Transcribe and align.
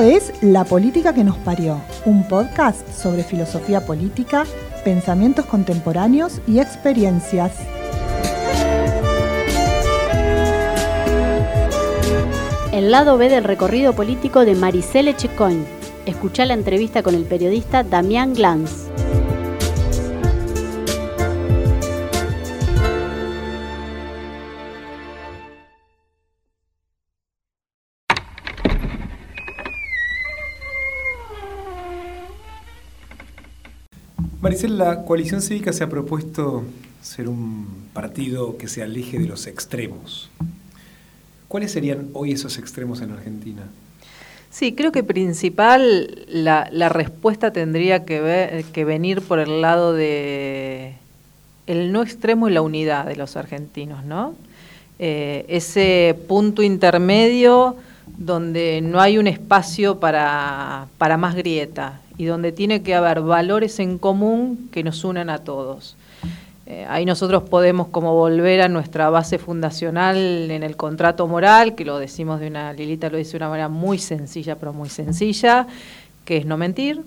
Es 0.00 0.32
La 0.42 0.64
Política 0.64 1.14
que 1.14 1.22
nos 1.22 1.36
parió, 1.38 1.80
un 2.04 2.26
podcast 2.26 2.86
sobre 2.92 3.22
filosofía 3.22 3.86
política, 3.86 4.44
pensamientos 4.84 5.46
contemporáneos 5.46 6.40
y 6.48 6.58
experiencias. 6.58 7.52
El 12.72 12.90
lado 12.90 13.16
B 13.18 13.28
del 13.28 13.44
recorrido 13.44 13.94
político 13.94 14.44
de 14.44 14.56
Maricele 14.56 15.14
Checoin. 15.14 15.64
Escucha 16.06 16.44
la 16.44 16.54
entrevista 16.54 17.02
con 17.04 17.14
el 17.14 17.24
periodista 17.24 17.84
Damián 17.84 18.34
Glantz. 18.34 18.88
Maricel, 34.44 34.76
la 34.76 35.04
coalición 35.04 35.40
cívica 35.40 35.72
se 35.72 35.84
ha 35.84 35.88
propuesto 35.88 36.64
ser 37.00 37.30
un 37.30 37.88
partido 37.94 38.58
que 38.58 38.68
se 38.68 38.82
aleje 38.82 39.18
de 39.18 39.26
los 39.26 39.46
extremos. 39.46 40.28
¿Cuáles 41.48 41.72
serían 41.72 42.10
hoy 42.12 42.32
esos 42.32 42.58
extremos 42.58 43.00
en 43.00 43.12
Argentina? 43.12 43.62
Sí, 44.50 44.74
creo 44.74 44.92
que 44.92 45.02
principal 45.02 46.26
la, 46.28 46.68
respuesta 46.90 47.54
tendría 47.54 48.04
que, 48.04 48.84
venir 48.84 49.22
por 49.22 49.38
el 49.38 49.62
lado 49.62 49.94
de 49.94 50.92
el 51.66 51.90
no 51.90 52.02
extremo 52.02 52.46
y 52.46 52.52
la 52.52 52.60
unidad 52.60 53.06
de 53.06 53.16
los 53.16 53.36
argentinos, 53.36 54.04
¿no? 54.04 54.34
Eh, 54.98 55.46
ese 55.48 56.18
punto 56.28 56.62
intermedio 56.62 57.76
donde 58.18 58.82
no 58.82 59.00
hay 59.00 59.16
un 59.16 59.26
espacio 59.26 60.00
para, 60.00 60.86
para 60.98 61.16
más 61.16 61.34
grieta 61.34 62.02
y 62.16 62.26
donde 62.26 62.52
tiene 62.52 62.82
que 62.82 62.94
haber 62.94 63.20
valores 63.20 63.78
en 63.80 63.98
común 63.98 64.68
que 64.72 64.84
nos 64.84 65.04
unan 65.04 65.30
a 65.30 65.38
todos. 65.38 65.96
Eh, 66.66 66.86
ahí 66.88 67.04
nosotros 67.04 67.42
podemos 67.42 67.88
como 67.88 68.14
volver 68.14 68.62
a 68.62 68.68
nuestra 68.68 69.10
base 69.10 69.38
fundacional 69.38 70.16
en 70.50 70.62
el 70.62 70.76
contrato 70.76 71.26
moral, 71.26 71.74
que 71.74 71.84
lo 71.84 71.98
decimos 71.98 72.40
de 72.40 72.46
una, 72.46 72.72
Lilita 72.72 73.10
lo 73.10 73.18
dice 73.18 73.32
de 73.32 73.36
una 73.38 73.48
manera 73.50 73.68
muy 73.68 73.98
sencilla, 73.98 74.56
pero 74.56 74.72
muy 74.72 74.88
sencilla, 74.88 75.66
que 76.24 76.38
es 76.38 76.46
no 76.46 76.56
mentir, 76.56 77.02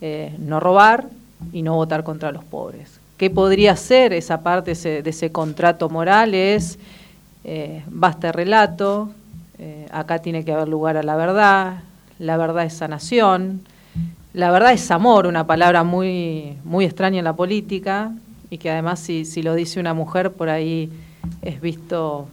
eh, 0.00 0.34
no 0.38 0.58
robar 0.58 1.06
y 1.52 1.62
no 1.62 1.76
votar 1.76 2.02
contra 2.02 2.32
los 2.32 2.42
pobres. 2.42 2.98
¿Qué 3.16 3.30
podría 3.30 3.76
ser 3.76 4.12
esa 4.12 4.42
parte 4.42 4.74
de 4.74 5.08
ese, 5.08 5.30
contrato 5.30 5.88
moral? 5.88 6.34
Es 6.34 6.78
eh, 7.44 7.84
basta 7.88 8.32
relato, 8.32 9.10
acá 9.90 10.20
tiene 10.20 10.44
que 10.44 10.52
haber 10.52 10.68
lugar 10.68 10.96
a 10.96 11.02
la 11.02 11.16
verdad, 11.16 11.82
la 12.20 12.36
verdad 12.36 12.64
es 12.64 12.74
sanación, 12.74 13.62
la 14.38 14.52
verdad 14.52 14.72
es 14.72 14.88
amor, 14.92 15.26
una 15.26 15.48
palabra 15.48 15.82
muy, 15.82 16.56
muy 16.62 16.84
extraña 16.84 17.18
en 17.18 17.24
la 17.24 17.32
política 17.32 18.12
y 18.50 18.58
que 18.58 18.70
además 18.70 19.00
si, 19.00 19.24
si 19.24 19.42
lo 19.42 19.56
dice 19.56 19.80
una 19.80 19.94
mujer 19.94 20.30
por 20.30 20.48
ahí 20.48 20.92
es 21.42 21.60
visto 21.60 22.28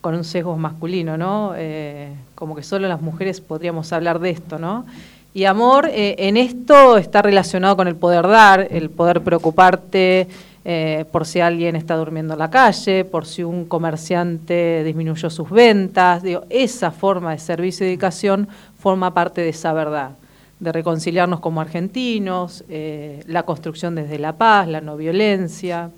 con 0.00 0.14
un 0.14 0.22
sesgo 0.22 0.56
masculino, 0.56 1.16
¿no? 1.16 1.54
Eh, 1.56 2.12
como 2.36 2.54
que 2.54 2.62
solo 2.62 2.86
las 2.86 3.02
mujeres 3.02 3.40
podríamos 3.40 3.92
hablar 3.92 4.20
de 4.20 4.30
esto, 4.30 4.60
¿no? 4.60 4.86
Y 5.34 5.46
amor 5.46 5.90
eh, 5.90 6.14
en 6.18 6.36
esto 6.36 6.98
está 6.98 7.20
relacionado 7.20 7.76
con 7.76 7.88
el 7.88 7.96
poder 7.96 8.28
dar, 8.28 8.68
el 8.70 8.88
poder 8.88 9.20
preocuparte 9.22 10.28
eh, 10.64 11.04
por 11.10 11.26
si 11.26 11.40
alguien 11.40 11.74
está 11.74 11.96
durmiendo 11.96 12.34
en 12.34 12.38
la 12.38 12.50
calle, 12.50 13.04
por 13.04 13.26
si 13.26 13.42
un 13.42 13.64
comerciante 13.64 14.84
disminuyó 14.84 15.28
sus 15.30 15.50
ventas. 15.50 16.22
Digo, 16.22 16.44
esa 16.48 16.92
forma 16.92 17.32
de 17.32 17.38
servicio 17.40 17.84
y 17.84 17.88
dedicación 17.88 18.46
forma 18.78 19.12
parte 19.12 19.40
de 19.40 19.48
esa 19.48 19.72
verdad 19.72 20.12
de 20.60 20.72
reconciliarnos 20.72 21.40
como 21.40 21.60
argentinos, 21.60 22.64
eh, 22.68 23.22
la 23.26 23.44
construcción 23.44 23.94
desde 23.94 24.18
la 24.18 24.36
paz, 24.36 24.68
la 24.68 24.80
no 24.80 24.96
violencia. 24.96 25.90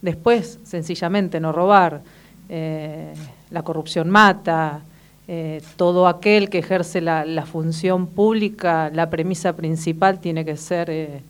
Después, 0.00 0.58
sencillamente, 0.64 1.40
no 1.40 1.52
robar. 1.52 2.02
Eh, 2.48 3.12
la 3.50 3.62
corrupción 3.62 4.10
mata. 4.10 4.80
Eh, 5.28 5.62
todo 5.76 6.08
aquel 6.08 6.50
que 6.50 6.58
ejerce 6.58 7.00
la, 7.00 7.46
función 7.46 8.06
pública, 8.06 8.90
la 8.92 9.08
premisa 9.08 9.54
principal 9.54 10.18
tiene 10.20 10.44
que 10.44 10.56
ser 10.56 11.22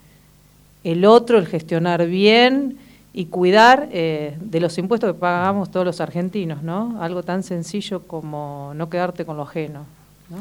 el 0.83 1.05
otro, 1.05 1.39
el 1.39 1.47
gestionar 1.47 2.07
bien 2.07 2.79
y 3.13 3.27
cuidar 3.27 3.91
de 3.91 4.61
los 4.61 4.79
impuestos 4.79 5.13
que 5.13 5.19
pagamos 5.19 5.71
todos 5.71 5.85
los 5.85 6.01
argentinos, 6.01 6.63
¿no? 6.63 7.03
Algo 7.03 7.23
tan 7.23 7.43
sencillo 7.43 8.03
como 8.05 8.73
no 8.75 8.89
quedarte 8.89 9.27
con 9.27 9.37
lo 9.37 9.43
ajeno. 9.43 9.85
¿no? 10.31 10.39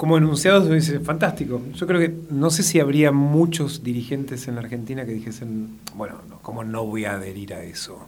Como 0.00 0.16
enunciados 0.16 0.70
dice, 0.70 0.98
fantástico. 0.98 1.60
Yo 1.74 1.86
creo 1.86 2.00
que 2.00 2.10
no 2.30 2.48
sé 2.48 2.62
si 2.62 2.80
habría 2.80 3.12
muchos 3.12 3.84
dirigentes 3.84 4.48
en 4.48 4.54
la 4.54 4.62
Argentina 4.62 5.04
que 5.04 5.12
dijesen, 5.12 5.78
bueno, 5.94 6.14
¿cómo 6.40 6.64
no 6.64 6.86
voy 6.86 7.04
a 7.04 7.16
adherir 7.16 7.52
a 7.52 7.62
eso? 7.62 7.98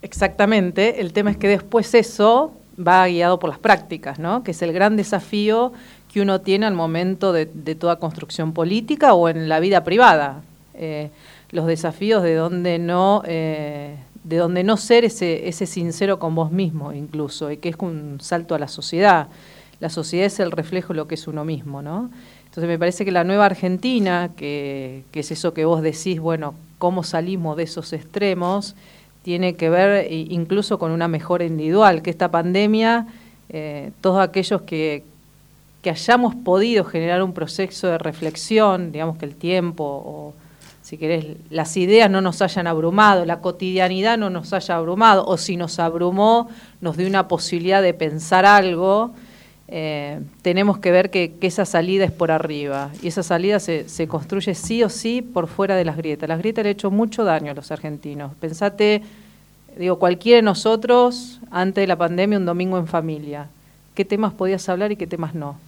Exactamente, 0.00 1.02
el 1.02 1.12
tema 1.12 1.30
es 1.30 1.36
que 1.36 1.46
después 1.46 1.94
eso 1.94 2.54
va 2.80 3.06
guiado 3.06 3.38
por 3.38 3.50
las 3.50 3.58
prácticas, 3.58 4.18
¿no? 4.18 4.42
que 4.42 4.52
es 4.52 4.62
el 4.62 4.72
gran 4.72 4.96
desafío 4.96 5.74
que 6.10 6.22
uno 6.22 6.40
tiene 6.40 6.64
al 6.64 6.72
momento 6.72 7.34
de, 7.34 7.44
toda 7.74 7.96
construcción 7.96 8.54
política 8.54 9.12
o 9.12 9.28
en 9.28 9.50
la 9.50 9.60
vida 9.60 9.84
privada. 9.84 10.40
Eh, 10.72 11.10
los 11.50 11.66
desafíos 11.66 12.22
de 12.22 12.34
donde 12.34 12.78
no 12.78 13.22
eh, 13.26 13.94
de 14.28 14.36
donde 14.36 14.62
no 14.62 14.76
ser 14.76 15.04
ese, 15.06 15.48
ese 15.48 15.64
sincero 15.64 16.18
con 16.18 16.34
vos 16.34 16.52
mismo 16.52 16.92
incluso, 16.92 17.50
y 17.50 17.56
que 17.56 17.70
es 17.70 17.76
un 17.78 18.18
salto 18.20 18.54
a 18.54 18.58
la 18.58 18.68
sociedad. 18.68 19.28
La 19.80 19.88
sociedad 19.88 20.26
es 20.26 20.38
el 20.40 20.50
reflejo 20.50 20.92
de 20.92 20.98
lo 20.98 21.08
que 21.08 21.14
es 21.14 21.26
uno 21.26 21.44
mismo, 21.44 21.80
¿no? 21.80 22.10
Entonces 22.44 22.68
me 22.68 22.78
parece 22.78 23.04
que 23.04 23.12
la 23.12 23.24
nueva 23.24 23.46
Argentina, 23.46 24.30
que, 24.36 25.04
es 25.12 25.30
eso 25.30 25.54
que 25.54 25.64
vos 25.64 25.80
decís, 25.80 26.20
bueno, 26.20 26.54
cómo 26.78 27.04
salimos 27.04 27.56
de 27.56 27.62
esos 27.62 27.92
extremos, 27.92 28.74
tiene 29.22 29.54
que 29.54 29.70
ver 29.70 30.12
incluso 30.12 30.78
con 30.78 30.90
una 30.90 31.08
mejora 31.08 31.44
individual, 31.44 32.02
que 32.02 32.10
esta 32.10 32.30
pandemia, 32.30 33.06
eh, 33.48 33.92
todos 34.00 34.20
aquellos 34.20 34.62
que, 34.62 35.04
que 35.82 35.90
hayamos 35.90 36.34
podido 36.34 36.84
generar 36.84 37.22
un 37.22 37.32
proceso 37.32 37.86
de 37.86 37.98
reflexión, 37.98 38.92
digamos 38.92 39.16
que 39.16 39.26
el 39.26 39.36
tiempo 39.36 39.84
o 39.84 40.34
si 40.88 40.96
querés, 40.96 41.26
las 41.50 41.76
ideas 41.76 42.10
no 42.10 42.22
nos 42.22 42.40
hayan 42.40 42.66
abrumado, 42.66 43.26
la 43.26 43.40
cotidianidad 43.42 44.16
no 44.16 44.30
nos 44.30 44.54
haya 44.54 44.76
abrumado, 44.76 45.26
o 45.26 45.36
si 45.36 45.58
nos 45.58 45.78
abrumó, 45.78 46.48
nos 46.80 46.96
dio 46.96 47.06
una 47.06 47.28
posibilidad 47.28 47.82
de 47.82 47.92
pensar 47.92 48.46
algo, 48.46 49.10
eh, 49.68 50.18
tenemos 50.40 50.78
que 50.78 50.90
ver 50.90 51.10
que, 51.10 51.34
esa 51.42 51.66
salida 51.66 52.06
es 52.06 52.10
por 52.10 52.30
arriba. 52.30 52.90
Y 53.02 53.08
esa 53.08 53.22
salida 53.22 53.60
se, 53.60 54.08
construye 54.08 54.54
sí 54.54 54.82
o 54.82 54.88
sí 54.88 55.20
por 55.20 55.46
fuera 55.48 55.76
de 55.76 55.84
las 55.84 55.98
grietas. 55.98 56.26
Las 56.26 56.38
grietas 56.38 56.64
le 56.64 56.70
han 56.70 56.76
hecho 56.76 56.90
mucho 56.90 57.22
daño 57.22 57.52
a 57.52 57.54
los 57.54 57.70
argentinos. 57.70 58.34
Pensate, 58.36 59.02
digo, 59.76 59.98
cualquiera 59.98 60.36
de 60.36 60.42
nosotros, 60.42 61.38
antes 61.50 61.82
de 61.82 61.86
la 61.86 61.96
pandemia, 61.96 62.38
un 62.38 62.46
domingo 62.46 62.78
en 62.78 62.86
familia. 62.86 63.48
¿Qué 63.94 64.06
temas 64.06 64.32
podías 64.32 64.66
hablar 64.70 64.90
y 64.90 64.96
qué 64.96 65.06
temas 65.06 65.34
no? 65.34 65.58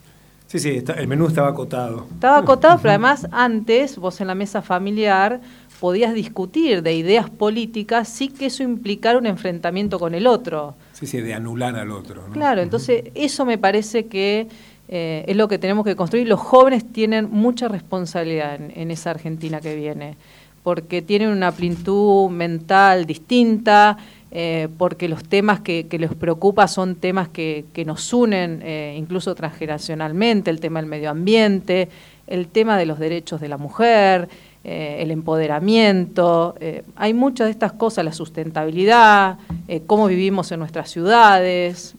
Sí, 0.50 0.58
sí, 0.58 0.82
el 0.96 1.06
menú 1.06 1.28
estaba 1.28 1.46
acotado. 1.46 2.08
Estaba 2.12 2.38
acotado, 2.38 2.76
pero 2.78 2.90
además 2.90 3.28
antes 3.30 3.96
vos 3.96 4.20
en 4.20 4.26
la 4.26 4.34
mesa 4.34 4.62
familiar 4.62 5.40
podías 5.78 6.12
discutir 6.12 6.82
de 6.82 6.92
ideas 6.92 7.30
políticas 7.30 8.08
sí 8.08 8.30
que 8.30 8.46
eso 8.46 8.64
implicara 8.64 9.16
un 9.16 9.26
enfrentamiento 9.26 10.00
con 10.00 10.12
el 10.12 10.26
otro. 10.26 10.74
Sí, 10.92 11.06
sí, 11.06 11.20
de 11.20 11.34
anular 11.34 11.76
al 11.76 11.92
otro. 11.92 12.24
Claro, 12.32 12.62
entonces 12.62 13.12
eso 13.14 13.46
me 13.46 13.58
parece 13.58 14.06
que 14.06 14.48
eh, 14.88 15.24
es 15.28 15.36
lo 15.36 15.46
que 15.46 15.58
tenemos 15.58 15.84
que 15.84 15.94
construir. 15.94 16.26
Los 16.26 16.40
jóvenes 16.40 16.84
tienen 16.92 17.30
mucha 17.30 17.68
responsabilidad 17.68 18.58
en 18.60 18.90
esa 18.90 19.10
Argentina 19.10 19.60
que 19.60 19.76
viene, 19.76 20.16
porque 20.64 21.00
tienen 21.00 21.28
una 21.28 21.52
plenitud 21.52 22.28
mental 22.28 23.06
distinta, 23.06 23.98
eh, 24.32 24.68
porque 24.78 25.09
los 25.09 25.24
temas 25.24 25.60
que, 25.60 25.86
les 25.91 26.15
preocupa 26.15 26.68
son 26.68 26.94
temas 26.94 27.28
que, 27.28 27.65
nos 27.84 28.12
unen 28.12 28.60
eh, 28.62 28.94
incluso 28.97 29.34
transgeneracionalmente, 29.34 30.50
el 30.50 30.60
tema 30.60 30.80
del 30.80 30.88
medio 30.88 31.10
ambiente, 31.10 31.88
el 32.28 32.47
tema 32.47 32.78
de 32.78 32.86
los 32.86 33.00
derechos 33.00 33.41
de 33.41 33.48
la 33.48 33.56
mujer, 33.56 34.28
eh, 34.62 34.98
el 35.00 35.10
empoderamiento, 35.10 36.54
hay 36.94 37.12
muchas 37.12 37.47
de 37.47 37.50
estas 37.50 37.72
cosas, 37.72 38.04
la 38.04 38.12
sustentabilidad, 38.12 39.38
cómo 39.86 40.06
vivimos 40.06 40.53
en 40.53 40.60
nuestras 40.60 40.91
ciudades, 40.91 41.94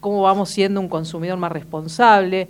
cómo 0.00 0.22
vamos 0.22 0.50
siendo 0.50 0.80
un 0.80 0.88
consumidor 0.88 1.38
más 1.38 1.50
responsable. 1.50 2.46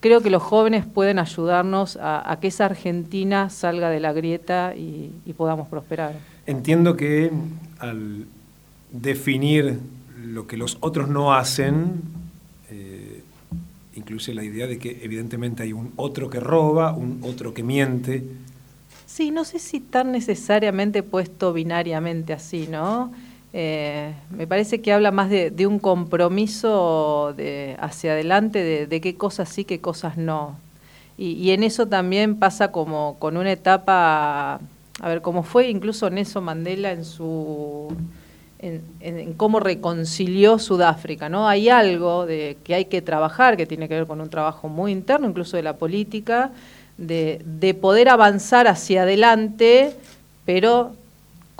Creo 0.00 0.22
que 0.22 0.30
los 0.30 0.42
jóvenes 0.42 0.86
pueden 0.86 1.18
ayudarnos 1.18 1.98
a, 2.00 2.36
que 2.40 2.48
esa 2.48 2.64
Argentina 2.64 3.50
salga 3.50 3.90
de 3.90 4.00
la 4.00 4.12
grieta 4.12 4.74
y 4.74 5.32
podamos 5.36 5.68
prosperar. 5.68 6.14
Entiendo 6.46 6.96
que 6.96 7.30
al 7.78 8.26
definir 8.90 9.78
lo 10.24 10.46
que 10.46 10.56
los 10.56 10.78
otros 10.80 11.08
no 11.08 11.34
hacen, 11.34 12.02
eh, 12.70 13.22
incluye 13.94 14.34
la 14.34 14.44
idea 14.44 14.66
de 14.66 14.78
que 14.78 15.00
evidentemente 15.02 15.62
hay 15.62 15.72
un 15.72 15.92
otro 15.96 16.30
que 16.30 16.40
roba, 16.40 16.92
un 16.92 17.20
otro 17.22 17.54
que 17.54 17.62
miente. 17.62 18.24
Sí, 19.06 19.30
no 19.30 19.44
sé 19.44 19.58
si 19.58 19.80
tan 19.80 20.12
necesariamente 20.12 21.02
puesto 21.02 21.52
binariamente 21.52 22.32
así, 22.32 22.68
¿no? 22.70 23.12
Eh, 23.52 24.14
me 24.30 24.46
parece 24.46 24.80
que 24.80 24.92
habla 24.92 25.10
más 25.10 25.28
de, 25.28 25.66
un 25.66 25.80
compromiso 25.80 27.34
de, 27.36 27.76
hacia 27.80 28.12
adelante 28.12 28.86
de, 28.86 29.00
qué 29.00 29.16
cosas 29.16 29.48
sí, 29.48 29.64
qué 29.64 29.80
cosas 29.80 30.16
no. 30.16 30.56
Y, 31.18 31.50
en 31.50 31.64
eso 31.64 31.86
también 31.86 32.36
pasa 32.36 32.72
como 32.72 33.16
con 33.18 33.36
una 33.36 33.52
etapa, 33.52 34.60
a 35.00 35.08
ver, 35.08 35.20
como 35.20 35.42
fue 35.42 35.68
incluso 35.68 36.08
Nelson 36.08 36.44
Mandela 36.44 36.92
en 36.92 37.04
su 37.04 37.94
en, 38.60 39.34
cómo 39.36 39.60
reconcilió 39.60 40.58
Sudáfrica, 40.58 41.28
¿no? 41.28 41.48
Hay 41.48 41.68
algo 41.68 42.26
de 42.26 42.56
que 42.64 42.74
hay 42.74 42.86
que 42.86 43.02
trabajar, 43.02 43.56
que 43.56 43.66
tiene 43.66 43.88
que 43.88 43.94
ver 43.94 44.06
con 44.06 44.20
un 44.20 44.30
trabajo 44.30 44.68
muy 44.68 44.92
interno, 44.92 45.28
incluso 45.28 45.56
de 45.56 45.62
la 45.62 45.76
política, 45.76 46.52
de 46.96 47.78
poder 47.80 48.10
avanzar 48.10 48.68
hacia 48.68 49.02
adelante, 49.02 49.94
pero 50.44 50.92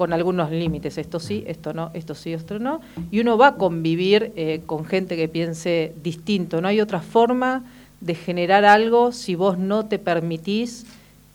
con 0.00 0.14
algunos 0.14 0.50
límites, 0.50 0.96
esto 0.96 1.20
sí, 1.20 1.44
esto 1.46 1.74
no, 1.74 1.90
esto 1.92 2.14
sí, 2.14 2.32
esto 2.32 2.58
no, 2.58 2.80
y 3.10 3.20
uno 3.20 3.36
va 3.36 3.48
a 3.48 3.54
convivir 3.56 4.32
eh, 4.34 4.62
con 4.64 4.86
gente 4.86 5.14
que 5.14 5.28
piense 5.28 5.92
distinto, 6.02 6.62
no 6.62 6.68
hay 6.68 6.80
otra 6.80 7.02
forma 7.02 7.64
de 8.00 8.14
generar 8.14 8.64
algo 8.64 9.12
si 9.12 9.34
vos 9.34 9.58
no 9.58 9.84
te 9.84 9.98
permitís 9.98 10.86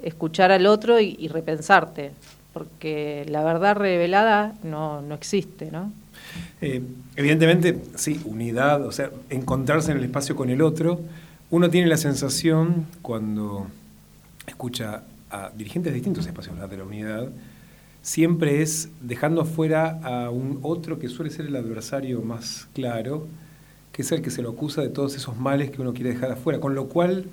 escuchar 0.02 0.52
al 0.52 0.66
otro 0.66 1.00
y, 1.00 1.28
repensarte, 1.28 2.10
porque 2.54 3.24
la 3.30 3.44
verdad 3.44 3.76
revelada 3.76 4.56
no, 4.64 5.00
no 5.00 5.14
existe, 5.14 5.70
¿no? 5.70 5.92
Eh, 6.60 6.82
evidentemente, 7.16 7.80
sí, 7.94 8.20
unidad, 8.26 8.84
o 8.84 8.92
sea, 8.92 9.12
encontrarse 9.30 9.92
en 9.92 10.00
el 10.00 10.06
espacio 10.06 10.36
con 10.36 10.50
el 10.50 10.64
otro, 10.64 11.02
uno 11.52 11.70
tiene 11.70 11.86
la 11.86 11.98
sensación 11.98 12.88
cuando 13.04 13.68
escucha 14.48 15.04
a 15.30 15.52
dirigentes 15.56 15.94
de 15.94 15.98
distintos 15.98 16.26
espacios 16.26 16.58
de 16.68 16.78
la 16.78 16.84
unidad, 16.84 17.30
siempre 18.06 18.62
es 18.62 18.90
dejando 19.02 19.42
afuera 19.42 20.00
a 20.04 20.30
un 20.30 20.60
otro 20.62 21.00
que 21.00 21.08
suele 21.10 21.32
ser 21.32 21.48
el 21.48 21.56
adversario 21.56 22.22
más 22.22 22.68
claro, 22.76 23.26
que 23.92 24.04
es 24.04 24.12
el 24.12 24.22
que 24.22 24.30
se 24.30 24.44
lo 24.44 24.52
acusa 24.52 24.84
de 24.84 24.90
todos 24.90 25.16
esos 25.16 25.36
males 25.38 25.72
que 25.72 25.82
uno 25.82 25.92
quiere 25.92 26.12
dejar 26.12 26.32
afuera, 26.32 26.60
con 26.60 26.76
lo 26.76 26.88
cual 26.88 27.26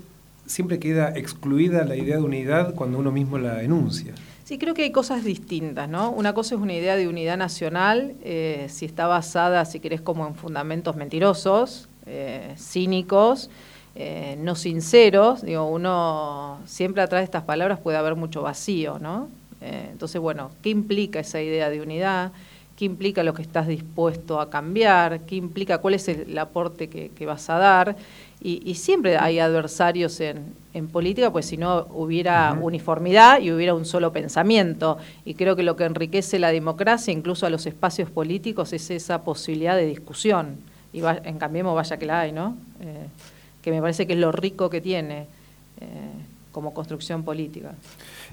siempre 0.46 0.78
queda 0.78 1.12
excluida 1.14 1.84
la 1.84 1.94
idea 1.94 2.16
de 2.16 2.22
unidad 2.22 2.74
cuando 2.74 2.98
uno 2.98 3.12
mismo 3.12 3.36
la 3.36 3.62
enuncia. 3.62 4.14
Sí, 4.44 4.56
creo 4.56 4.72
que 4.72 4.84
hay 4.84 4.92
cosas 4.92 5.24
distintas, 5.24 5.90
¿no? 5.90 6.10
Una 6.10 6.32
cosa 6.32 6.54
es 6.54 6.60
una 6.62 6.72
idea 6.72 6.96
de 6.96 7.06
unidad 7.06 7.36
nacional, 7.36 8.14
eh, 8.25 8.66
si 8.70 8.86
está 8.86 9.06
basada, 9.06 9.66
si 9.66 9.78
querés, 9.78 10.00
como 10.00 10.26
en 10.26 10.34
fundamentos 10.34 10.96
mentirosos, 10.96 11.90
eh, 12.06 12.54
cínicos, 12.56 13.50
eh, 13.94 14.38
no 14.40 14.54
sinceros. 14.54 15.42
Digo, 15.42 15.66
uno 15.66 16.60
siempre 16.64 17.02
atrás 17.02 17.20
de 17.20 17.25
estas 17.25 17.44
palabras 17.44 17.78
puede 17.78 17.98
haber 17.98 18.16
mucho 18.16 18.40
vacío, 18.40 18.98
¿no? 18.98 19.28
Eh, 19.62 19.88
entonces, 19.93 20.20
bueno, 20.20 20.50
¿qué 20.62 20.70
implica 20.70 21.20
esa 21.20 21.41
idea 21.41 21.70
de 21.70 21.81
unidad? 21.81 22.32
¿Qué 22.76 22.87
implica 22.87 23.23
lo 23.23 23.35
que 23.35 23.43
estás 23.43 23.69
dispuesto 23.69 24.41
a 24.41 24.50
cambiar? 24.50 25.20
¿Qué 25.20 25.37
implica 25.37 25.79
cuál 25.79 25.94
es 25.94 26.09
el, 26.09 26.37
aporte 26.38 26.88
que, 26.88 27.26
vas 27.26 27.49
a 27.50 27.59
dar? 27.59 27.97
Y, 28.41 28.75
siempre 28.75 29.19
hay 29.19 29.38
adversarios 29.38 30.20
en, 30.20 30.88
política, 30.91 31.31
pues 31.31 31.47
si 31.47 31.56
no 31.56 31.87
hubiera 31.91 32.59
uniformidad 32.61 33.41
y 33.41 33.53
hubiera 33.53 33.75
un 33.75 33.85
solo 33.85 34.12
pensamiento. 34.12 34.99
Y 35.25 35.35
creo 35.35 35.55
que 35.55 35.62
lo 35.62 35.76
que 35.76 35.85
enriquece 35.85 36.38
la 36.41 36.50
democracia, 36.50 37.12
incluso 37.12 37.47
a 37.47 37.50
los 37.50 37.67
espacios 37.67 38.11
políticos, 38.11 38.73
es 38.73 38.91
esa 38.91 39.23
posibilidad 39.23 39.76
de 39.76 39.87
discusión. 39.87 40.56
Y 40.93 41.03
en 41.05 41.38
Cambiemos 41.38 41.75
vaya 41.75 41.99
que 41.99 42.06
la 42.06 42.20
hay, 42.20 42.32
¿no? 42.32 42.56
Eh, 42.81 43.06
que 43.62 43.70
me 43.70 43.81
parece 43.81 44.06
que 44.06 44.14
es 44.14 44.19
lo 44.19 44.32
rico 44.32 44.69
que 44.70 44.81
tiene 44.81 45.26
eh, 45.81 46.12
como 46.52 46.75
construcción 46.75 47.25
política. 47.25 47.75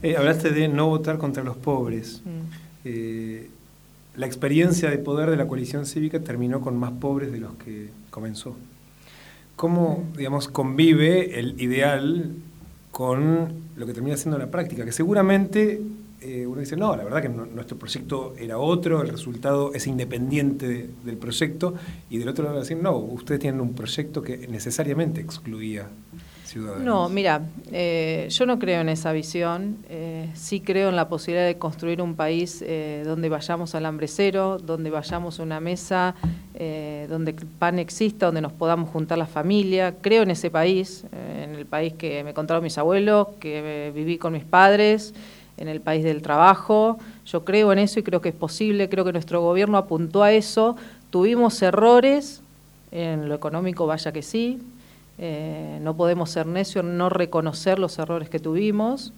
Eh, 0.03 0.15
hablaste 0.17 0.51
de 0.51 0.67
no 0.67 0.87
votar 0.87 1.17
contra 1.17 1.43
los 1.43 1.57
pobres. 1.57 2.21
Mm. 2.25 2.85
Eh, 2.85 3.49
la 4.15 4.25
experiencia 4.25 4.89
de 4.89 4.97
poder 4.97 5.29
de 5.29 5.37
la 5.37 5.47
coalición 5.47 5.85
cívica 5.85 6.19
terminó 6.19 6.61
con 6.61 6.77
más 6.77 6.91
pobres 6.91 7.31
de 7.31 7.39
los 7.39 7.53
que 7.55 7.89
comenzó. 8.09 8.55
¿Cómo, 9.55 10.03
digamos, 10.15 10.47
convive 10.47 11.39
el 11.39 11.59
ideal 11.61 12.31
con 12.91 13.53
lo 13.75 13.85
que 13.85 13.93
termina 13.93 14.17
siendo 14.17 14.37
la 14.37 14.51
práctica? 14.51 14.83
Que 14.83 14.91
seguramente 14.91 15.81
eh, 16.21 16.45
uno 16.45 16.59
dice, 16.59 16.75
no, 16.75 16.95
la 16.97 17.03
verdad 17.03 17.21
que 17.21 17.29
nuestro 17.29 17.77
proyecto 17.77 18.35
era 18.37 18.57
otro, 18.57 19.01
el 19.01 19.09
resultado 19.09 19.73
es 19.73 19.87
independiente 19.87 20.89
del 21.05 21.17
proyecto, 21.17 21.75
y 22.09 22.17
del 22.17 22.27
otro 22.27 22.43
lado 22.43 22.59
decir, 22.59 22.77
no, 22.77 22.97
ustedes 22.97 23.39
tienen 23.39 23.61
un 23.61 23.73
proyecto 23.73 24.21
que 24.21 24.47
necesariamente 24.49 25.21
excluía 25.21 25.87
no, 26.55 27.09
mira, 27.09 27.41
eh, 27.71 28.27
yo 28.29 28.45
no 28.45 28.59
creo 28.59 28.81
en 28.81 28.89
esa 28.89 29.11
visión. 29.11 29.77
Eh, 29.89 30.29
sí 30.33 30.61
creo 30.61 30.89
en 30.89 30.95
la 30.95 31.07
posibilidad 31.09 31.45
de 31.45 31.57
construir 31.57 32.01
un 32.01 32.15
país 32.15 32.63
eh, 32.65 33.03
donde 33.05 33.29
vayamos 33.29 33.75
al 33.75 33.85
hambre 33.85 34.07
cero, 34.07 34.57
donde 34.57 34.89
vayamos 34.89 35.39
a 35.39 35.43
una 35.43 35.59
mesa, 35.59 36.15
donde 37.09 37.31
el 37.31 37.47
pan 37.47 37.79
exista, 37.79 38.25
donde 38.25 38.41
nos 38.41 38.51
podamos 38.51 38.89
juntar 38.89 39.17
la 39.17 39.25
familia. 39.25 39.95
Creo 40.01 40.23
en 40.23 40.31
ese 40.31 40.51
país, 40.51 41.05
en 41.41 41.55
el 41.55 41.65
país 41.65 41.93
que 41.93 42.23
me 42.23 42.33
contaron 42.33 42.63
mis 42.63 42.77
abuelos, 42.77 43.27
que 43.39 43.91
viví 43.95 44.17
con 44.17 44.33
mis 44.33 44.43
padres, 44.43 45.13
en 45.57 45.67
el 45.67 45.79
país 45.79 46.03
del 46.03 46.21
trabajo. 46.21 46.99
Yo 47.25 47.45
creo 47.45 47.71
en 47.71 47.79
eso 47.79 47.99
y 47.99 48.03
creo 48.03 48.21
que 48.21 48.29
es 48.29 48.35
posible. 48.35 48.89
Creo 48.89 49.05
que 49.05 49.13
nuestro 49.13 49.41
gobierno 49.41 49.77
apuntó 49.77 50.23
a 50.23 50.33
eso. 50.33 50.75
Tuvimos 51.11 51.61
errores, 51.61 52.41
en 52.91 53.29
lo 53.29 53.35
económico 53.35 53.85
vaya 53.85 54.11
que 54.11 54.21
sí, 54.21 54.59
eh, 55.21 55.79
no 55.81 55.97
podemos 55.97 56.29
ser 56.29 56.45
necios, 56.45 56.85
no 56.85 57.09
reconocer 57.09 57.77
los 57.77 57.99
errores 57.99 58.29
que 58.29 58.39
tuvimos. 58.39 59.11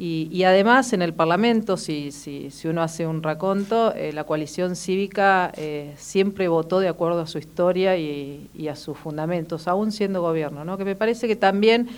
Y, 0.00 0.44
además 0.44 0.92
en 0.92 1.02
el 1.02 1.12
Parlamento, 1.12 1.76
si, 1.76 2.12
si, 2.12 2.52
si 2.52 2.68
uno 2.68 2.82
hace 2.82 3.04
un 3.04 3.20
raconto, 3.20 3.92
eh, 3.96 4.12
la 4.12 4.22
coalición 4.22 4.76
cívica 4.76 5.50
eh, 5.56 5.92
siempre 5.96 6.46
votó 6.46 6.78
de 6.78 6.86
acuerdo 6.86 7.20
a 7.22 7.26
su 7.26 7.38
historia 7.38 7.96
y, 7.96 8.68
a 8.70 8.76
sus 8.76 8.96
fundamentos, 8.96 9.66
aún 9.66 9.90
siendo 9.90 10.22
gobierno, 10.22 10.64
¿no? 10.64 10.78
que 10.78 10.84
me 10.84 10.94
parece 10.94 11.26
que 11.26 11.34
también 11.34 11.88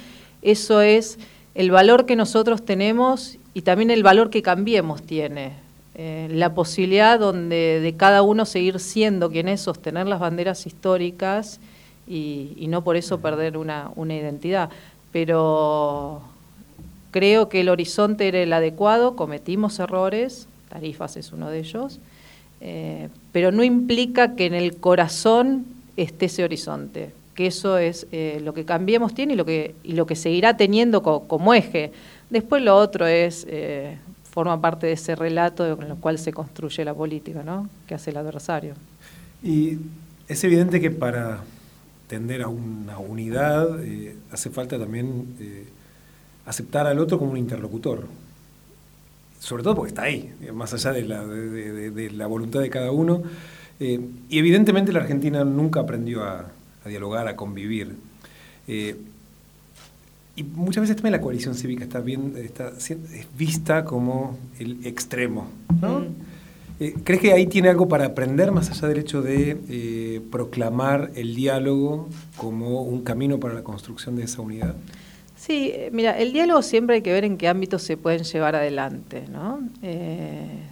eso 0.40 0.80
es 0.80 1.18
el 1.54 1.70
valor 1.70 2.06
que 2.06 2.16
nosotros 2.16 2.64
tenemos 2.64 3.36
y 3.52 3.62
también 3.62 3.90
el 3.90 4.02
valor 4.02 4.30
que 4.30 4.40
Cambiemos 4.40 5.02
tiene. 5.02 5.52
la 5.94 6.54
posibilidad 6.54 7.18
donde 7.18 7.80
de 7.80 7.96
cada 7.96 8.22
uno 8.22 8.46
seguir 8.46 8.80
siendo 8.80 9.30
quien 9.30 9.46
es, 9.46 9.60
sostener 9.60 10.06
las 10.06 10.20
banderas 10.20 10.66
históricas 10.66 11.60
y, 12.10 12.66
no 12.68 12.82
por 12.82 12.96
eso 12.96 13.20
perder 13.20 13.56
una, 13.56 13.92
identidad. 13.96 14.70
Pero 15.12 16.22
creo 17.10 17.48
que 17.48 17.60
el 17.60 17.68
horizonte 17.68 18.28
era 18.28 18.38
el 18.38 18.52
adecuado, 18.52 19.16
cometimos 19.16 19.78
errores, 19.78 20.48
tarifas 20.68 21.16
es 21.16 21.32
uno 21.32 21.48
de 21.50 21.60
ellos, 21.60 22.00
eh, 22.60 23.08
pero 23.32 23.52
no 23.52 23.62
implica 23.62 24.34
que 24.34 24.46
en 24.46 24.54
el 24.54 24.76
corazón 24.76 25.66
esté 25.96 26.26
ese 26.26 26.44
horizonte, 26.44 27.12
que 27.34 27.46
eso 27.46 27.78
es 27.78 28.06
eh, 28.12 28.40
lo 28.42 28.54
que 28.54 28.64
Cambiemos 28.64 29.14
tiene 29.14 29.34
y 29.34 29.36
lo 29.36 29.44
que, 29.44 29.74
y 29.84 29.92
lo 29.92 30.06
que 30.06 30.16
seguirá 30.16 30.56
teniendo 30.56 31.02
como 31.02 31.54
eje. 31.54 31.92
Después 32.28 32.62
lo 32.62 32.76
otro 32.76 33.06
es, 33.06 33.46
eh, 33.48 33.96
forma 34.30 34.60
parte 34.60 34.86
de 34.86 34.92
ese 34.92 35.14
relato 35.16 35.76
con 35.76 35.86
el 35.86 35.96
cual 35.96 36.18
se 36.18 36.32
construye 36.32 36.84
la 36.84 36.94
política, 36.94 37.42
¿no? 37.42 37.68
que 37.86 37.94
hace 37.94 38.10
el 38.10 38.16
adversario. 38.16 38.74
Y 39.42 39.78
es 40.28 40.44
evidente 40.44 40.80
que 40.80 40.90
para 40.90 41.40
tender 42.10 42.42
a 42.42 42.48
una 42.48 42.98
unidad, 42.98 43.84
eh, 43.84 44.16
hace 44.32 44.50
falta 44.50 44.76
también 44.80 45.36
eh, 45.38 45.64
aceptar 46.44 46.88
al 46.88 46.98
otro 46.98 47.20
como 47.20 47.30
un 47.30 47.36
interlocutor. 47.36 48.08
Sobre 49.38 49.62
todo 49.62 49.76
porque 49.76 49.90
está 49.90 50.02
ahí, 50.02 50.34
eh, 50.42 50.50
más 50.50 50.74
allá 50.74 50.92
de 50.92 52.10
la, 52.10 52.26
voluntad 52.26 52.60
de 52.60 52.68
cada 52.68 52.90
uno. 52.90 53.22
y 53.78 54.38
evidentemente 54.38 54.92
la 54.92 55.00
Argentina 55.00 55.44
nunca 55.44 55.80
aprendió 55.80 56.24
a, 56.24 56.50
dialogar, 56.84 57.28
a 57.28 57.36
convivir. 57.36 57.94
y 58.66 60.42
muchas 60.42 60.82
veces 60.82 60.96
también 60.96 61.12
la 61.12 61.20
coalición 61.20 61.54
cívica 61.54 61.84
está, 61.84 62.00
bien, 62.00 62.34
está 62.36 62.72
es 62.76 63.26
vista 63.38 63.84
como 63.84 64.36
el 64.58 64.84
extremo. 64.84 65.48
¿no? 65.80 66.06
Eh, 66.80 66.94
¿Crees 67.04 67.20
que 67.20 67.32
ahí 67.34 67.46
tiene 67.46 67.68
algo 67.68 67.86
para 67.88 68.06
aprender 68.06 68.50
más 68.52 68.70
allá 68.70 68.88
del 68.88 68.98
hecho 68.98 69.20
de 69.20 69.58
eh, 69.68 70.22
proclamar 70.30 71.10
el 71.14 71.34
diálogo 71.34 72.08
como 72.38 72.82
un 72.82 73.02
camino 73.02 73.38
para 73.38 73.52
la 73.52 73.62
construcción 73.62 74.16
de 74.16 74.24
esa 74.24 74.40
unidad? 74.40 74.74
Sí, 75.36 75.72
eh, 75.74 75.90
mira, 75.92 76.18
el 76.18 76.32
diálogo 76.32 76.62
siempre 76.62 76.96
hay 76.96 77.02
que 77.02 77.12
ver 77.12 77.26
en 77.26 77.36
qué 77.36 77.48
ámbitos 77.48 77.82
se 77.82 77.98
pueden 77.98 78.22
llevar 78.22 78.56
adelante, 78.56 79.24
¿no? 79.30 79.60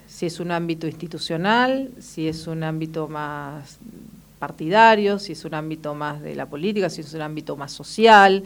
si 0.06 0.26
es 0.26 0.40
un 0.40 0.50
ámbito 0.50 0.86
institucional, 0.86 1.90
si 2.00 2.26
es 2.26 2.46
un 2.46 2.64
ámbito 2.64 3.06
más 3.06 3.78
partidario, 4.38 5.18
si 5.18 5.32
es 5.32 5.44
un 5.44 5.54
ámbito 5.54 5.94
más 5.94 6.22
de 6.22 6.34
la 6.34 6.46
política, 6.46 6.88
si 6.88 7.02
es 7.02 7.12
un 7.12 7.20
ámbito 7.20 7.56
más 7.56 7.72
social. 7.72 8.44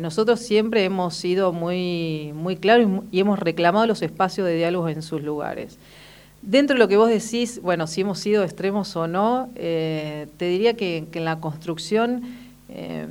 nosotros 0.00 0.40
siempre 0.40 0.84
hemos 0.84 1.14
sido 1.14 1.52
muy, 1.52 2.32
muy 2.34 2.56
claros 2.56 2.88
y, 3.10 3.20
hemos 3.20 3.38
reclamado 3.38 3.86
los 3.86 4.00
espacios 4.02 4.46
de 4.46 4.56
diálogo 4.56 4.88
en 4.88 5.02
sus 5.02 5.22
lugares. 5.22 5.78
Dentro 6.42 6.74
de 6.74 6.80
lo 6.80 6.88
que 6.88 6.96
vos 6.96 7.08
decís, 7.08 7.62
bueno, 7.62 7.86
si 7.86 8.00
hemos 8.00 8.18
sido 8.18 8.42
extremos 8.42 8.96
o 8.96 9.06
no, 9.06 9.48
eh, 9.54 10.26
te 10.38 10.46
diría 10.46 10.74
que, 10.74 11.06
en 11.12 11.24
la 11.24 11.38
construcción, 11.38 12.22
eh, 12.68 13.06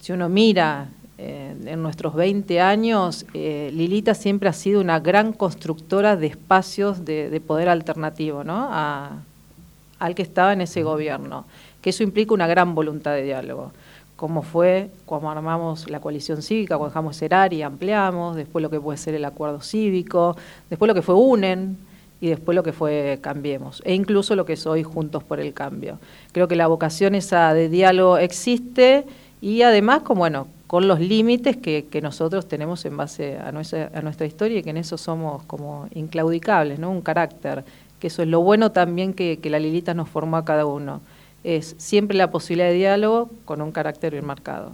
si 0.00 0.12
uno 0.12 0.28
mira 0.28 0.88
en 1.18 1.80
nuestros 1.80 2.14
20 2.14 2.60
años, 2.60 3.24
Lilita 3.32 4.12
siempre 4.12 4.50
ha 4.50 4.52
sido 4.52 4.82
una 4.82 5.00
gran 5.00 5.32
constructora 5.32 6.14
de 6.14 6.26
espacios 6.26 7.06
de, 7.06 7.40
poder 7.40 7.70
alternativo 7.70 8.44
¿no? 8.44 8.68
al 8.70 10.14
que 10.14 10.20
estaba 10.20 10.52
en 10.52 10.60
ese 10.60 10.82
gobierno, 10.82 11.46
que 11.80 11.88
eso 11.88 12.02
implica 12.02 12.34
una 12.34 12.46
gran 12.46 12.74
voluntad 12.74 13.12
de 13.12 13.22
diálogo 13.22 13.72
como 14.16 14.42
fue 14.42 14.90
cuando 15.04 15.28
armamos 15.28 15.88
la 15.90 16.00
coalición 16.00 16.42
cívica, 16.42 16.76
cuando 16.76 16.90
dejamos 16.90 17.18
Cerar 17.18 17.52
y 17.52 17.62
ampliamos, 17.62 18.34
después 18.34 18.62
lo 18.62 18.70
que 18.70 18.80
puede 18.80 18.98
ser 18.98 19.14
el 19.14 19.24
acuerdo 19.24 19.60
cívico, 19.60 20.36
después 20.70 20.88
lo 20.88 20.94
que 20.94 21.02
fue 21.02 21.14
UNEN 21.14 21.76
y 22.20 22.28
después 22.28 22.54
lo 22.54 22.62
que 22.62 22.72
fue 22.72 23.18
Cambiemos, 23.20 23.82
e 23.84 23.94
incluso 23.94 24.36
lo 24.36 24.44
que 24.44 24.54
es 24.54 24.66
hoy 24.66 24.82
Juntos 24.82 25.22
por 25.24 25.40
el 25.40 25.52
Cambio. 25.52 25.98
Creo 26.32 26.48
que 26.48 26.56
la 26.56 26.66
vocación 26.66 27.14
esa 27.14 27.52
de 27.54 27.68
diálogo 27.68 28.18
existe 28.18 29.04
y 29.40 29.62
además, 29.62 30.02
con, 30.02 30.18
bueno, 30.18 30.48
con 30.66 30.88
los 30.88 31.00
límites 31.00 31.56
que, 31.56 31.86
nosotros 32.02 32.48
tenemos 32.48 32.84
en 32.84 32.96
base 32.96 33.38
a 33.38 33.52
nuestra, 33.52 33.90
a 33.94 34.02
nuestra 34.02 34.26
historia 34.26 34.58
y 34.58 34.62
que 34.62 34.70
en 34.70 34.78
eso 34.78 34.96
somos 34.98 35.42
como 35.44 35.88
inclaudicables, 35.94 36.78
¿no? 36.78 36.90
un 36.90 37.02
carácter, 37.02 37.64
que 38.00 38.08
eso 38.08 38.22
es 38.22 38.28
lo 38.28 38.40
bueno 38.40 38.72
también 38.72 39.12
que, 39.12 39.38
que 39.38 39.50
la 39.50 39.58
Lilita 39.58 39.94
nos 39.94 40.08
formó 40.08 40.36
a 40.38 40.44
cada 40.44 40.66
uno 40.66 41.00
es 41.46 41.76
siempre 41.78 42.16
la 42.16 42.30
posibilidad 42.30 42.68
de 42.68 42.74
diálogo 42.74 43.30
con 43.44 43.62
un 43.62 43.70
carácter 43.70 44.12
bien 44.12 44.26
marcado. 44.26 44.72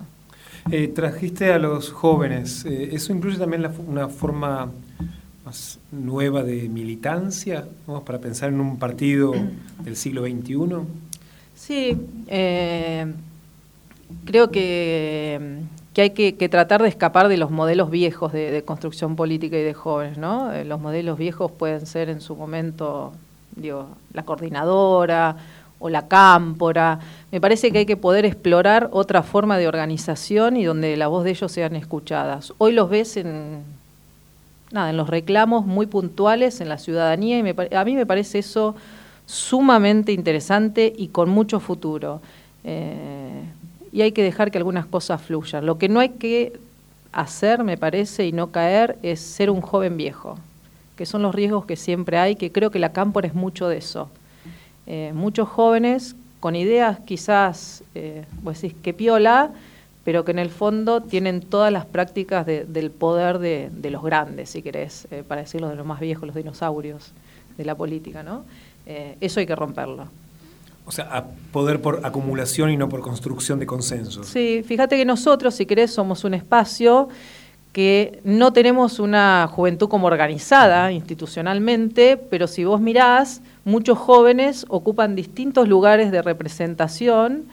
Eh, 0.70 0.88
trajiste 0.88 1.52
a 1.52 1.58
los 1.58 1.90
jóvenes, 1.90 2.64
eh, 2.64 2.90
¿eso 2.92 3.12
incluye 3.12 3.36
también 3.36 3.68
una 3.86 4.08
forma 4.08 4.70
más 5.52 5.78
nueva 5.90 6.42
de 6.44 6.66
militancia, 6.70 7.66
vamos 7.86 8.04
para 8.04 8.18
pensar 8.18 8.48
en 8.48 8.58
un 8.58 8.78
partido 8.78 9.34
del 9.84 9.96
siglo 9.96 10.22
XXI? 10.22 10.56
Sí, 11.54 11.98
eh, 12.28 13.12
creo 14.24 14.50
que, 14.50 15.58
hay 15.94 16.10
que, 16.10 16.48
tratar 16.48 16.80
de 16.80 16.88
escapar 16.88 17.28
de 17.28 17.36
los 17.36 17.50
modelos 17.50 17.90
viejos 17.90 18.32
de, 18.32 18.50
de 18.50 18.62
construcción 18.62 19.14
política 19.14 19.58
y 19.58 19.62
de 19.62 19.74
jóvenes, 19.74 20.16
¿no? 20.16 20.50
los 20.64 20.80
modelos 20.80 21.18
viejos 21.18 21.52
pueden 21.52 21.84
ser 21.84 22.08
en 22.08 22.22
su 22.22 22.34
momento, 22.34 23.12
digo, 23.54 23.88
la 24.14 24.22
coordinadora, 24.22 25.36
o 25.78 25.90
la 25.90 26.06
cámpora. 26.06 27.00
Me 27.30 27.40
parece 27.40 27.72
que 27.72 27.78
hay 27.78 27.86
que 27.86 27.96
poder 27.96 28.24
explorar 28.24 28.88
otra 28.92 29.22
forma 29.22 29.58
de 29.58 29.66
organización 29.66 30.56
y 30.56 30.64
donde 30.64 30.96
la 30.96 31.08
voz 31.08 31.24
de 31.24 31.30
ellos 31.30 31.50
sean 31.50 31.74
escuchadas. 31.74 32.54
Hoy 32.58 32.72
los 32.72 32.88
ves 32.88 33.16
en, 33.16 33.64
nada, 34.72 34.90
en 34.90 34.96
los 34.96 35.08
reclamos 35.08 35.66
muy 35.66 35.86
puntuales 35.86 36.60
en 36.60 36.68
la 36.68 36.78
ciudadanía 36.78 37.38
y 37.38 37.74
a 37.74 37.84
mí 37.84 37.94
me 37.94 38.06
parece 38.06 38.38
eso 38.38 38.74
sumamente 39.26 40.12
interesante 40.12 40.92
y 40.96 41.08
con 41.08 41.28
mucho 41.28 41.60
futuro. 41.60 42.20
Eh, 42.64 43.42
y 43.92 44.02
hay 44.02 44.12
que 44.12 44.22
dejar 44.22 44.50
que 44.50 44.58
algunas 44.58 44.86
cosas 44.86 45.20
fluyan. 45.20 45.66
Lo 45.66 45.78
que 45.78 45.88
no 45.88 46.00
hay 46.00 46.10
que 46.10 46.58
hacer, 47.12 47.62
me 47.62 47.76
parece, 47.76 48.26
y 48.26 48.32
no 48.32 48.50
caer, 48.50 48.98
es 49.02 49.20
ser 49.20 49.50
un 49.50 49.60
joven 49.60 49.96
viejo, 49.96 50.38
que 50.96 51.04
son 51.04 51.22
los 51.22 51.34
riesgos 51.34 51.66
que 51.66 51.76
siempre 51.76 52.18
hay, 52.18 52.36
que 52.36 52.50
creo 52.50 52.70
que 52.70 52.78
la 52.78 52.92
cámpora 52.92 53.26
es 53.26 53.34
mucho 53.34 53.68
de 53.68 53.76
eso. 53.78 54.08
Eh, 54.86 55.12
muchos 55.14 55.48
jóvenes 55.48 56.16
con 56.40 56.56
ideas 56.56 56.98
quizás, 57.00 57.84
eh, 57.94 58.24
vos 58.42 58.60
decís, 58.60 58.76
que 58.82 58.92
piola, 58.94 59.50
pero 60.04 60.24
que 60.24 60.32
en 60.32 60.38
el 60.38 60.50
fondo 60.50 61.00
tienen 61.00 61.40
todas 61.40 61.72
las 61.72 61.86
prácticas 61.86 62.46
del 62.46 62.90
poder 62.90 63.38
de, 63.38 63.90
los 63.90 64.02
grandes, 64.02 64.50
si 64.50 64.62
querés, 64.62 65.06
eh, 65.10 65.22
para 65.26 65.42
decirlo 65.42 65.68
de 65.68 65.76
los 65.76 65.86
más 65.86 66.00
viejos, 66.00 66.26
los 66.26 66.34
dinosaurios 66.34 67.12
de 67.56 67.64
la 67.64 67.74
política, 67.74 68.22
¿no? 68.22 68.44
Eh, 68.86 69.16
eso 69.20 69.40
hay 69.40 69.46
que 69.46 69.54
romperlo. 69.54 70.08
O 70.84 70.90
sea, 70.90 71.04
a 71.04 71.24
poder 71.52 71.80
por 71.80 72.04
acumulación 72.04 72.70
y 72.70 72.76
no 72.76 72.88
por 72.88 73.00
construcción 73.00 73.60
de 73.60 73.66
consensos. 73.66 74.26
Sí, 74.26 74.64
fíjate 74.66 74.96
que 74.96 75.04
nosotros, 75.04 75.54
si 75.54 75.66
querés, 75.66 75.92
somos 75.92 76.24
un 76.24 76.34
espacio 76.34 77.08
que 77.72 78.20
no 78.24 78.52
tenemos 78.52 78.98
una 78.98 79.48
juventud 79.50 79.88
como 79.88 80.08
organizada 80.08 80.92
institucionalmente, 80.92 82.16
pero 82.16 82.46
si 82.46 82.64
vos 82.64 82.80
mirás, 82.80 83.40
muchos 83.64 83.96
jóvenes 83.96 84.66
ocupan 84.68 85.14
distintos 85.14 85.68
lugares 85.68 86.10
de 86.10 86.20
representación 86.20 87.44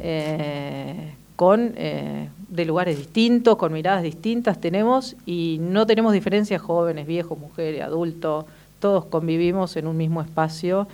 eh, 0.00 1.14
con, 1.36 1.74
eh, 1.76 2.28
de 2.48 2.64
lugares 2.64 2.96
distintos, 2.96 3.56
con 3.56 3.72
miradas 3.72 4.02
distintas 4.02 4.60
tenemos 4.60 5.16
y 5.26 5.58
no 5.60 5.86
tenemos 5.86 6.12
diferencias 6.12 6.60
jóvenes, 6.60 7.06
viejos, 7.06 7.38
mujeres, 7.38 7.82
adultos, 7.82 8.46
todos 8.80 9.04
convivimos 9.04 9.76
en 9.76 9.86
un 9.86 9.96
mismo 9.96 10.22
espacio, 10.22 10.88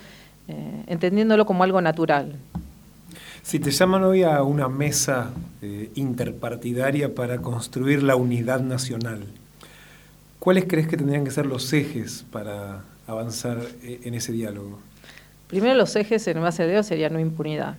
eh, 0.49 0.85
entendiéndolo 0.89 1.47
como 1.47 1.63
algo 1.63 1.81
natural. 1.81 2.35
Si 3.43 3.59
te 3.59 3.71
llaman 3.71 4.05
hoy 4.05 4.23
a 4.23 4.43
una 4.43 4.69
mesa 4.69 5.31
eh, 5.63 5.91
interpartidaria 5.95 7.15
para 7.15 7.39
construir 7.39 8.03
la 8.03 8.17
unidad 8.17 8.61
nacional, 8.61 9.25
¿cuáles 10.39 10.65
crees 10.65 10.89
que 10.89 10.97
tendrían 10.97 11.25
que 11.25 11.31
ser 11.31 11.47
los 11.47 11.73
ejes 11.73 12.25
para 12.31 12.83
avanzar 13.07 13.59
en 13.83 14.15
ese 14.15 14.33
diálogo? 14.33 14.79
Primero 15.49 15.75
los 15.75 15.95
ejes 15.97 16.27
en 16.29 16.41
base 16.41 16.63
de 16.65 16.73
Dios 16.73 16.87
sería 16.87 17.11
no 17.11 17.21
impunidad, 17.21 17.77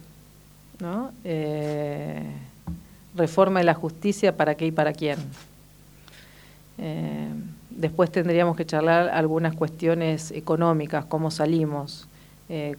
¿no? 0.80 1.12
Eh, 1.24 2.22
reforma 3.16 3.60
de 3.60 3.66
la 3.66 3.74
justicia 3.74 4.36
para 4.36 4.56
qué 4.56 4.68
y 4.68 4.72
para 4.72 4.94
quién. 4.94 5.18
después 7.70 8.12
tendríamos 8.12 8.56
que 8.56 8.66
charlar 8.66 9.10
algunas 9.10 9.56
cuestiones 9.56 10.32
económicas, 10.32 11.06
cómo 11.06 11.32
salimos, 11.32 12.08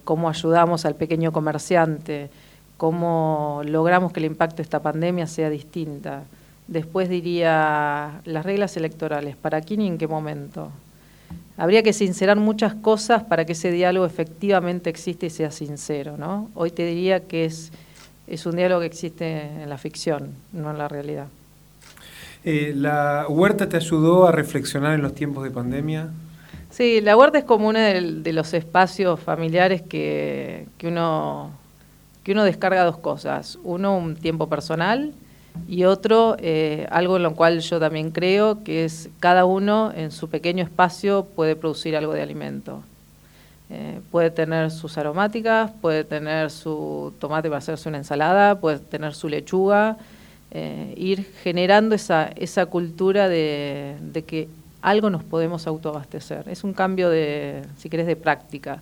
cómo 0.04 0.28
ayudamos 0.28 0.84
al 0.84 0.94
pequeño 0.94 1.32
comerciante, 1.32 2.30
cómo 2.76 3.62
logramos 3.64 4.12
que 4.12 4.20
el 4.20 4.26
impacto 4.26 4.56
de 4.56 4.62
esta 4.62 4.80
pandemia 4.80 5.26
sea 5.26 5.50
distinta. 5.50 6.24
Después 6.66 7.08
diría 7.08 8.20
las 8.24 8.44
reglas 8.44 8.76
electorales, 8.76 9.36
¿para 9.36 9.60
quién 9.60 9.82
y 9.82 9.86
en 9.86 9.98
qué 9.98 10.08
momento? 10.08 10.70
Habría 11.56 11.82
que 11.82 11.92
sincerar 11.92 12.38
muchas 12.38 12.74
cosas 12.74 13.22
para 13.22 13.44
que 13.44 13.52
ese 13.52 13.70
diálogo 13.70 14.06
efectivamente 14.06 14.90
existe 14.90 15.26
y 15.26 15.30
sea 15.30 15.50
sincero. 15.50 16.16
¿no? 16.16 16.50
Hoy 16.54 16.70
te 16.70 16.86
diría 16.86 17.20
que 17.20 17.44
es, 17.44 17.70
es 18.26 18.46
un 18.46 18.56
diálogo 18.56 18.80
que 18.80 18.86
existe 18.86 19.42
en 19.62 19.68
la 19.68 19.78
ficción, 19.78 20.30
no 20.52 20.70
en 20.70 20.78
la 20.78 20.88
realidad. 20.88 21.26
Eh, 22.44 22.72
¿La 22.76 23.26
huerta 23.28 23.68
te 23.68 23.76
ayudó 23.76 24.26
a 24.26 24.32
reflexionar 24.32 24.94
en 24.94 25.02
los 25.02 25.14
tiempos 25.14 25.44
de 25.44 25.50
pandemia? 25.50 26.10
Sí, 26.70 27.00
la 27.00 27.16
huerta 27.16 27.38
es 27.38 27.44
como 27.44 27.68
uno 27.68 27.78
de, 27.78 28.32
los 28.32 28.52
espacios 28.52 29.20
familiares 29.20 29.82
que, 29.82 30.66
que 30.76 30.88
uno 30.88 31.52
que 32.24 32.32
uno 32.32 32.42
descarga 32.42 32.84
dos 32.84 32.96
cosas. 32.96 33.58
Uno, 33.62 33.96
un 33.96 34.16
tiempo 34.16 34.48
personal 34.48 35.12
y 35.68 35.84
otro, 35.84 36.36
eh, 36.40 36.88
algo 36.90 37.16
en 37.18 37.22
lo 37.22 37.34
cual 37.34 37.60
yo 37.60 37.78
también 37.78 38.10
creo, 38.10 38.64
que 38.64 38.84
es 38.84 39.10
cada 39.20 39.44
uno 39.44 39.92
en 39.94 40.10
su 40.10 40.28
pequeño 40.28 40.64
espacio 40.64 41.28
puede 41.36 41.54
producir 41.54 41.94
algo 41.96 42.12
de 42.12 42.22
alimento. 42.22 42.82
Eh, 43.76 44.00
puede 44.12 44.30
tener 44.30 44.70
sus 44.70 44.96
aromáticas, 44.98 45.68
puede 45.80 46.04
tener 46.04 46.52
su 46.52 47.12
tomate 47.18 47.48
para 47.48 47.58
hacerse 47.58 47.88
una 47.88 47.98
ensalada, 47.98 48.60
puede 48.60 48.78
tener 48.78 49.14
su 49.14 49.28
lechuga, 49.28 49.96
eh, 50.52 50.94
ir 50.96 51.26
generando 51.42 51.96
esa, 51.96 52.26
esa 52.36 52.66
cultura 52.66 53.28
de, 53.28 53.96
de, 54.00 54.22
que 54.22 54.48
algo 54.80 55.10
nos 55.10 55.24
podemos 55.24 55.66
autoabastecer. 55.66 56.48
Es 56.48 56.62
un 56.62 56.72
cambio 56.72 57.10
de, 57.10 57.62
si 57.76 57.90
querés, 57.90 58.06
de 58.06 58.14
práctica. 58.14 58.80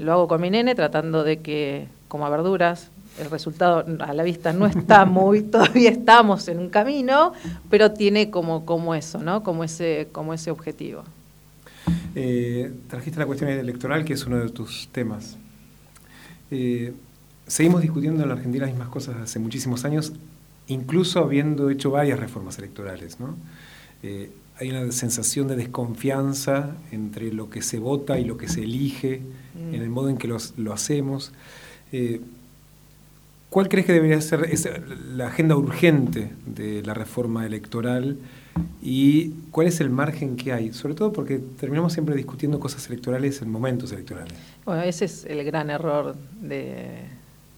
lo 0.00 0.12
hago 0.12 0.28
con 0.28 0.38
mi 0.42 0.50
nene 0.50 0.74
tratando 0.74 1.24
de 1.24 1.38
que 1.38 1.88
como 2.06 2.26
a 2.26 2.28
verduras. 2.28 2.90
El 3.18 3.30
resultado 3.30 3.86
a 4.00 4.12
la 4.12 4.22
vista 4.22 4.52
no 4.52 4.66
está 4.66 5.04
muy, 5.06 5.40
todavía 5.44 5.88
estamos 5.88 6.46
en 6.48 6.58
un 6.58 6.68
camino, 6.68 7.32
pero 7.70 7.92
tiene 7.92 8.30
como, 8.30 8.66
como 8.66 8.94
eso, 8.94 9.18
¿no? 9.20 9.42
Como 9.42 9.64
ese, 9.64 10.08
como 10.12 10.34
ese 10.34 10.50
objetivo. 10.50 11.04
Eh, 12.14 12.72
trajiste 12.88 13.18
la 13.18 13.26
cuestión 13.26 13.50
electoral, 13.50 14.04
que 14.04 14.12
es 14.12 14.26
uno 14.26 14.38
de 14.38 14.48
tus 14.50 14.88
temas. 14.92 15.36
Eh, 16.50 16.92
seguimos 17.46 17.82
discutiendo 17.82 18.22
en 18.22 18.28
la 18.28 18.34
Argentina 18.34 18.66
las 18.66 18.74
mismas 18.74 18.90
cosas 18.90 19.16
hace 19.16 19.38
muchísimos 19.38 19.84
años, 19.84 20.12
incluso 20.68 21.20
habiendo 21.20 21.70
hecho 21.70 21.90
varias 21.90 22.18
reformas 22.18 22.58
electorales. 22.58 23.18
¿no? 23.20 23.36
Eh, 24.02 24.30
hay 24.58 24.70
una 24.70 24.90
sensación 24.92 25.48
de 25.48 25.56
desconfianza 25.56 26.76
entre 26.92 27.32
lo 27.32 27.50
que 27.50 27.62
se 27.62 27.78
vota 27.78 28.18
y 28.18 28.24
lo 28.24 28.36
que 28.36 28.48
se 28.48 28.62
elige, 28.62 29.20
mm. 29.54 29.74
en 29.74 29.82
el 29.82 29.90
modo 29.90 30.08
en 30.08 30.16
que 30.16 30.28
lo 30.28 30.72
hacemos. 30.72 31.32
Eh, 31.92 32.20
¿Cuál 33.50 33.68
crees 33.68 33.86
que 33.86 33.92
debería 33.92 34.20
ser 34.20 34.88
la 35.14 35.28
agenda 35.28 35.56
urgente 35.56 36.32
de 36.44 36.82
la 36.82 36.92
reforma 36.92 37.46
electoral 37.46 38.18
y 38.82 39.30
cuál 39.50 39.66
es 39.66 39.80
el 39.80 39.90
margen 39.90 40.36
que 40.36 40.52
hay? 40.52 40.72
Sobre 40.72 40.94
todo 40.94 41.12
porque 41.12 41.38
terminamos 41.38 41.92
siempre 41.92 42.14
discutiendo 42.14 42.60
cosas 42.60 42.86
electorales 42.88 43.40
en 43.40 43.50
momentos 43.50 43.92
electorales. 43.92 44.34
Bueno, 44.64 44.82
ese 44.82 45.06
es 45.06 45.24
el 45.24 45.42
gran 45.44 45.70
error 45.70 46.14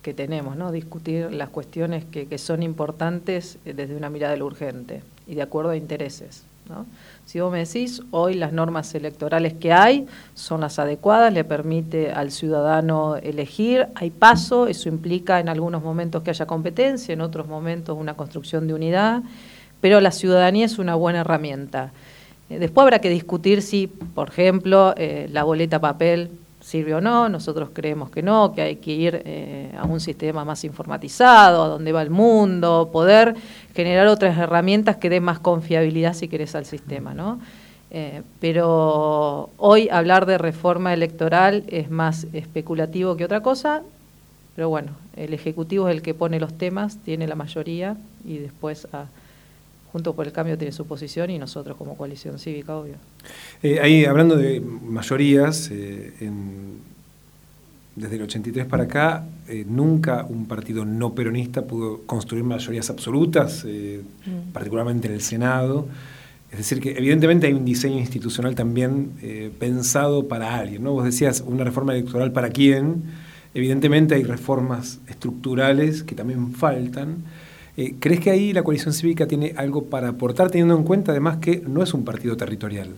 que 0.02 0.14
tenemos, 0.14 0.56
¿no? 0.56 0.70
Discutir 0.70 1.32
las 1.32 1.48
cuestiones 1.48 2.04
que, 2.04 2.38
son 2.38 2.62
importantes 2.62 3.58
desde 3.64 3.96
una 3.96 4.08
mirada 4.08 4.34
de 4.34 4.38
lo 4.38 4.46
urgente 4.46 5.02
y 5.26 5.34
de 5.34 5.42
acuerdo 5.42 5.70
a 5.70 5.76
intereses. 5.76 6.44
Si 7.24 7.40
vos 7.40 7.50
me 7.50 7.58
decís, 7.58 8.02
hoy 8.10 8.34
las 8.34 8.52
normas 8.52 8.94
electorales 8.94 9.54
que 9.54 9.72
hay 9.72 10.06
son 10.34 10.60
las 10.60 10.78
adecuadas, 10.78 11.32
le 11.32 11.44
permite 11.44 12.12
al 12.12 12.30
ciudadano 12.30 13.16
elegir, 13.16 13.88
hay 13.94 14.10
paso, 14.10 14.66
eso 14.66 14.88
implica 14.88 15.40
en 15.40 15.48
algunos 15.48 15.82
momentos 15.82 16.22
que 16.22 16.30
haya 16.30 16.46
competencia, 16.46 17.12
en 17.12 17.20
otros 17.20 17.48
momentos 17.48 17.96
una 17.98 18.14
construcción 18.14 18.66
de 18.66 18.74
unidad, 18.74 19.22
pero 19.86 20.00
la 20.00 20.10
ciudadanía 20.10 20.66
es 20.66 20.80
una 20.80 20.96
buena 20.96 21.20
herramienta. 21.20 21.92
Eh, 22.50 22.58
después 22.58 22.82
habrá 22.82 22.98
que 22.98 23.08
discutir 23.08 23.62
si, 23.62 23.86
por 23.86 24.30
ejemplo, 24.30 24.92
eh, 24.96 25.28
la 25.30 25.44
boleta 25.44 25.80
papel 25.80 26.28
sirve 26.60 26.92
o 26.92 27.00
no, 27.00 27.28
nosotros 27.28 27.68
creemos 27.72 28.10
que 28.10 28.20
no, 28.20 28.52
que 28.52 28.62
hay 28.62 28.76
que 28.78 28.90
ir 28.90 29.22
eh, 29.24 29.70
a 29.78 29.84
un 29.84 30.00
sistema 30.00 30.44
más 30.44 30.64
informatizado, 30.64 31.62
a 31.62 31.68
donde 31.68 31.92
va 31.92 32.02
el 32.02 32.10
mundo, 32.10 32.90
poder 32.92 33.36
generar 33.76 34.08
otras 34.08 34.36
herramientas 34.36 34.96
que 34.96 35.08
den 35.08 35.22
más 35.22 35.38
confiabilidad, 35.38 36.14
si 36.14 36.26
querés, 36.26 36.56
al 36.56 36.64
sistema, 36.64 37.14
¿no? 37.14 37.38
Pero 38.40 39.50
hoy 39.56 39.88
hablar 39.88 40.26
de 40.26 40.36
reforma 40.36 40.92
electoral 40.92 41.62
es 41.68 41.90
más 41.90 42.26
especulativo 42.32 43.16
que 43.16 43.24
otra 43.24 43.40
cosa, 43.40 43.82
pero 44.56 44.68
bueno, 44.68 44.90
el 45.14 45.32
Ejecutivo 45.32 45.88
es 45.88 45.94
el 45.94 46.02
que 46.02 46.12
pone 46.12 46.40
los 46.40 46.58
temas, 46.58 46.98
tiene 47.04 47.28
la 47.28 47.36
mayoría 47.36 47.96
y 48.24 48.38
después 48.38 48.88
a, 48.92 49.06
Junto 49.96 50.14
por 50.14 50.26
el 50.26 50.32
Cambio 50.34 50.58
tiene 50.58 50.72
su 50.72 50.86
posición 50.86 51.30
y 51.30 51.38
nosotros 51.38 51.74
como 51.74 51.96
coalición 51.96 52.38
cívica, 52.38 52.76
obvio. 52.76 52.96
Eh, 53.62 53.80
ahí, 53.80 54.04
hablando 54.04 54.36
de 54.36 54.60
mayorías, 54.60 55.70
eh, 55.72 56.12
desde 57.94 58.16
el 58.16 58.22
83 58.24 58.66
para 58.66 58.82
acá, 58.82 59.24
eh, 59.48 59.64
nunca 59.66 60.26
un 60.28 60.44
partido 60.44 60.84
no 60.84 61.14
peronista 61.14 61.62
pudo 61.62 62.02
construir 62.02 62.44
mayorías 62.44 62.90
absolutas, 62.90 63.64
mm. 63.64 64.52
particularmente 64.52 65.08
en 65.08 65.14
el 65.14 65.22
Senado. 65.22 65.88
Es 66.50 66.58
decir, 66.58 66.78
que 66.78 66.90
evidentemente 66.90 67.46
hay 67.46 67.54
un 67.54 67.64
diseño 67.64 67.98
institucional 67.98 68.54
también 68.54 69.12
pensado 69.58 70.28
para 70.28 70.56
alguien. 70.56 70.82
¿no? 70.84 70.92
Vos 70.92 71.06
decías, 71.06 71.40
una 71.40 71.64
reforma 71.64 71.94
electoral 71.94 72.32
para 72.32 72.50
quién. 72.50 73.02
Evidentemente 73.54 74.14
hay 74.14 74.24
reformas 74.24 75.00
estructurales 75.08 76.02
que 76.02 76.14
también 76.14 76.52
faltan. 76.52 77.24
Eh, 77.76 77.94
¿Crees 78.00 78.20
que 78.20 78.30
ahí 78.30 78.52
la 78.52 78.62
coalición 78.62 78.94
cívica 78.94 79.26
tiene 79.26 79.54
algo 79.56 79.84
para 79.84 80.08
aportar, 80.08 80.50
teniendo 80.50 80.76
en 80.76 80.84
cuenta 80.84 81.12
además 81.12 81.38
que 81.38 81.62
no 81.66 81.82
es 81.82 81.92
un 81.92 82.04
partido 82.04 82.36
territorial? 82.36 82.88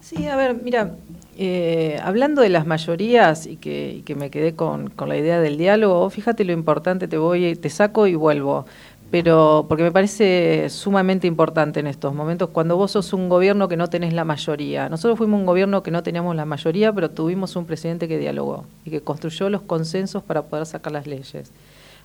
Sí, 0.00 0.26
a 0.26 0.36
ver, 0.36 0.54
mira, 0.62 0.94
eh, 1.36 2.00
hablando 2.02 2.40
de 2.40 2.48
las 2.48 2.66
mayorías 2.66 3.46
y 3.46 3.56
que, 3.56 4.02
me 4.16 4.30
quedé 4.30 4.54
con, 4.54 4.92
la 5.06 5.16
idea 5.18 5.40
del 5.40 5.58
diálogo, 5.58 6.08
fíjate 6.08 6.44
lo 6.44 6.52
importante, 6.52 7.08
te 7.08 7.18
voy, 7.18 7.56
te 7.56 7.68
saco 7.68 8.06
y 8.06 8.14
vuelvo. 8.14 8.64
Pero 9.10 9.66
porque 9.68 9.82
me 9.82 9.92
parece 9.92 10.68
sumamente 10.68 11.26
importante 11.26 11.80
en 11.80 11.86
estos 11.86 12.14
momentos, 12.14 12.50
cuando 12.50 12.76
vos 12.76 12.90
sos 12.92 13.14
un 13.14 13.30
gobierno 13.30 13.66
que 13.66 13.76
no 13.76 13.88
tenés 13.88 14.12
la 14.12 14.24
mayoría. 14.24 14.88
Nosotros 14.90 15.16
fuimos 15.16 15.40
un 15.40 15.46
gobierno 15.46 15.82
que 15.82 15.90
no 15.90 16.02
teníamos 16.02 16.36
la 16.36 16.44
mayoría, 16.44 16.92
pero 16.92 17.10
tuvimos 17.10 17.56
un 17.56 17.64
presidente 17.64 18.06
que 18.06 18.18
dialogó 18.18 18.66
y 18.84 18.90
que 18.90 19.00
construyó 19.00 19.48
los 19.48 19.62
consensos 19.62 20.22
para 20.22 20.42
poder 20.42 20.66
sacar 20.66 20.92
las 20.92 21.06
leyes 21.06 21.52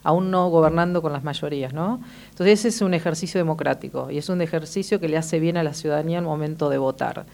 aún 0.03 0.31
no 0.31 0.49
gobernando 0.49 1.01
con 1.01 1.13
las 1.13 1.23
mayorías, 1.23 1.73
¿no? 1.73 2.01
Entonces 2.29 2.59
ese 2.59 2.67
es 2.69 2.81
un 2.81 2.93
ejercicio 2.93 3.39
democrático 3.39 4.11
y 4.11 4.17
es 4.17 4.29
un 4.29 4.41
ejercicio 4.41 4.99
que 4.99 5.07
le 5.07 5.17
hace 5.17 5.39
bien 5.39 5.57
a 5.57 5.63
la 5.63 5.73
ciudadanía 5.73 6.19
al 6.19 6.25
momento 6.25 6.69
de 6.69 6.77
votar. 6.77 7.25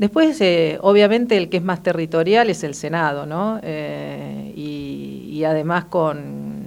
Después, 0.00 0.40
eh, 0.40 0.78
obviamente, 0.80 1.36
el 1.36 1.50
que 1.50 1.58
es 1.58 1.62
más 1.62 1.82
territorial 1.82 2.48
es 2.48 2.64
el 2.64 2.74
Senado, 2.74 3.26
¿no? 3.26 3.60
Eh, 3.62 4.50
y, 4.56 5.44
además 5.44 5.84
con, 5.84 6.64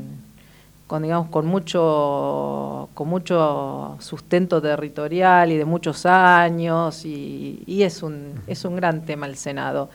digamos, 1.01 1.29
con 1.29 1.47
mucho, 1.47 2.89
con 2.93 3.07
mucho 3.07 3.95
sustento 3.99 4.61
territorial 4.61 5.51
y 5.51 5.57
de 5.57 5.65
muchos 5.65 6.05
años, 6.05 7.05
y, 7.05 7.81
es, 7.81 8.03
un, 8.03 8.39
es 8.45 8.65
un 8.65 8.75
gran 8.75 9.03
tema 9.03 9.25
el 9.25 9.35
Senado. 9.35 9.89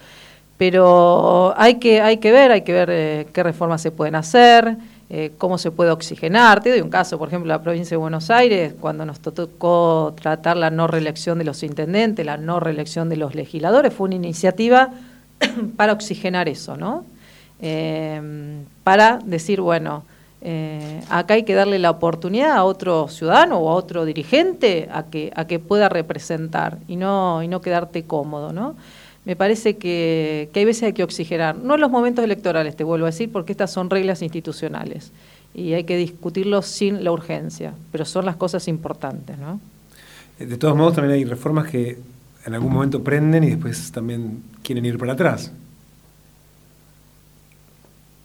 Pero 0.57 1.54
hay 1.57 1.76
que, 1.76 2.00
hay 2.00 2.16
que 2.16 2.33
ver, 2.33 2.50
hay 2.50 2.62
que 2.62 2.73
ver 2.73 2.90
eh, 2.90 3.26
qué 3.33 3.45
reformas 3.45 3.80
se 3.80 3.92
pueden 3.92 4.16
hacer. 4.16 4.76
Eh, 5.11 5.33
cómo 5.38 5.57
se 5.57 5.71
puede 5.71 5.91
oxigenar. 5.91 6.62
Te 6.62 6.69
doy 6.69 6.83
un 6.83 6.91
caso, 6.91 7.19
por 7.19 7.29
ejemplo, 7.29 7.49
la 7.49 7.62
provincia 7.62 7.95
de 7.95 7.97
Buenos 7.97 8.31
Aires, 8.31 8.75
cuando 8.79 9.07
nos 9.07 9.21
tocó 9.21 10.15
tratar 10.21 10.59
la 10.59 10.71
no 10.71 10.87
reelección 10.87 11.38
de 11.38 11.45
los 11.45 11.62
intendentes, 11.62 12.27
la 12.27 12.37
no 12.37 12.61
reelección 12.61 13.09
de 13.09 13.17
los 13.17 13.35
legisladores, 13.35 13.95
fue 13.95 14.09
una 14.09 14.17
iniciativa 14.17 14.91
para 15.77 15.95
oxigenar 15.95 16.47
eso, 16.47 16.77
¿no? 16.77 17.07
Eh, 17.62 18.21
para 18.85 19.18
decir, 19.25 19.62
bueno, 19.62 20.05
eh, 20.42 21.01
acá 21.09 21.35
hay 21.35 21.42
que 21.42 21.55
darle 21.55 21.79
la 21.79 21.90
oportunidad 21.90 22.53
a 22.53 22.64
otro 22.64 23.09
ciudadano 23.09 23.59
o 23.59 23.71
a 23.71 23.75
otro 23.75 24.05
dirigente 24.05 24.88
a 24.92 25.05
que, 25.05 25.33
a 25.35 25.47
que 25.47 25.59
pueda 25.59 25.88
representar 25.88 26.79
y 26.87 26.97
no, 26.97 27.42
y 27.42 27.49
no 27.49 27.62
quedarte 27.62 28.05
cómodo, 28.05 28.53
¿no? 28.53 28.77
Me 29.29 29.37
parece 29.37 29.77
que, 29.77 30.49
hay 30.55 30.64
veces 30.64 30.85
hay 30.85 30.93
que 30.95 31.03
oxigenar. 31.03 31.55
No 31.55 31.75
en 31.75 31.83
los 31.83 31.91
momentos 31.91 32.25
electorales, 32.25 32.75
te 32.77 32.83
vuelvo 32.83 33.05
a 33.05 33.11
decir, 33.11 33.31
porque 33.31 33.53
estas 33.53 33.71
son 33.71 33.91
reglas 33.91 34.23
institucionales 34.23 35.12
y 35.53 35.75
hay 35.75 35.85
que 35.85 35.99
discutirlo 35.99 36.62
sin 36.62 37.05
la 37.05 37.12
urgencia, 37.12 37.75
pero 37.93 38.07
son 38.07 38.25
las 38.25 38.37
cosas 38.37 38.67
importantes, 38.69 39.37
¿no? 39.37 39.61
Eh, 40.38 40.47
de 40.47 40.57
todos 40.57 40.75
modos, 40.75 40.95
también 40.95 41.12
hay 41.12 41.27
reformas 41.27 41.71
que 41.71 41.99
en 42.47 42.55
algún 42.55 42.73
momento 42.73 43.05
prenden 43.05 43.45
y 43.45 43.51
después 43.51 43.93
también 43.93 44.43
quieren 44.62 44.87
ir 44.87 44.97
para 44.97 45.12
atrás. 45.12 45.53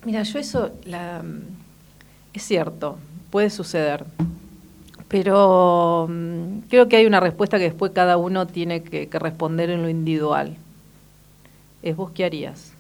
Mira, 0.06 0.24
yo 0.24 0.39
eso 0.39 0.72
es 2.34 2.44
cierto, 2.44 2.98
puede 3.30 3.50
suceder, 3.50 4.06
pero 5.10 6.08
mm, 6.10 6.60
creo 6.70 6.88
que 6.88 6.96
hay 6.96 7.06
una 7.06 7.20
respuesta 7.20 7.58
que 7.58 7.66
después 7.66 7.92
cada 7.92 8.16
uno 8.16 8.48
tiene 8.48 8.84
que 8.84 9.10
responder 9.20 9.70
en 9.70 9.82
lo 9.82 9.89
individual 9.89 10.56
es 11.84 11.96
vos 11.96 12.12
qué 12.12 12.26
harías. 12.26 12.72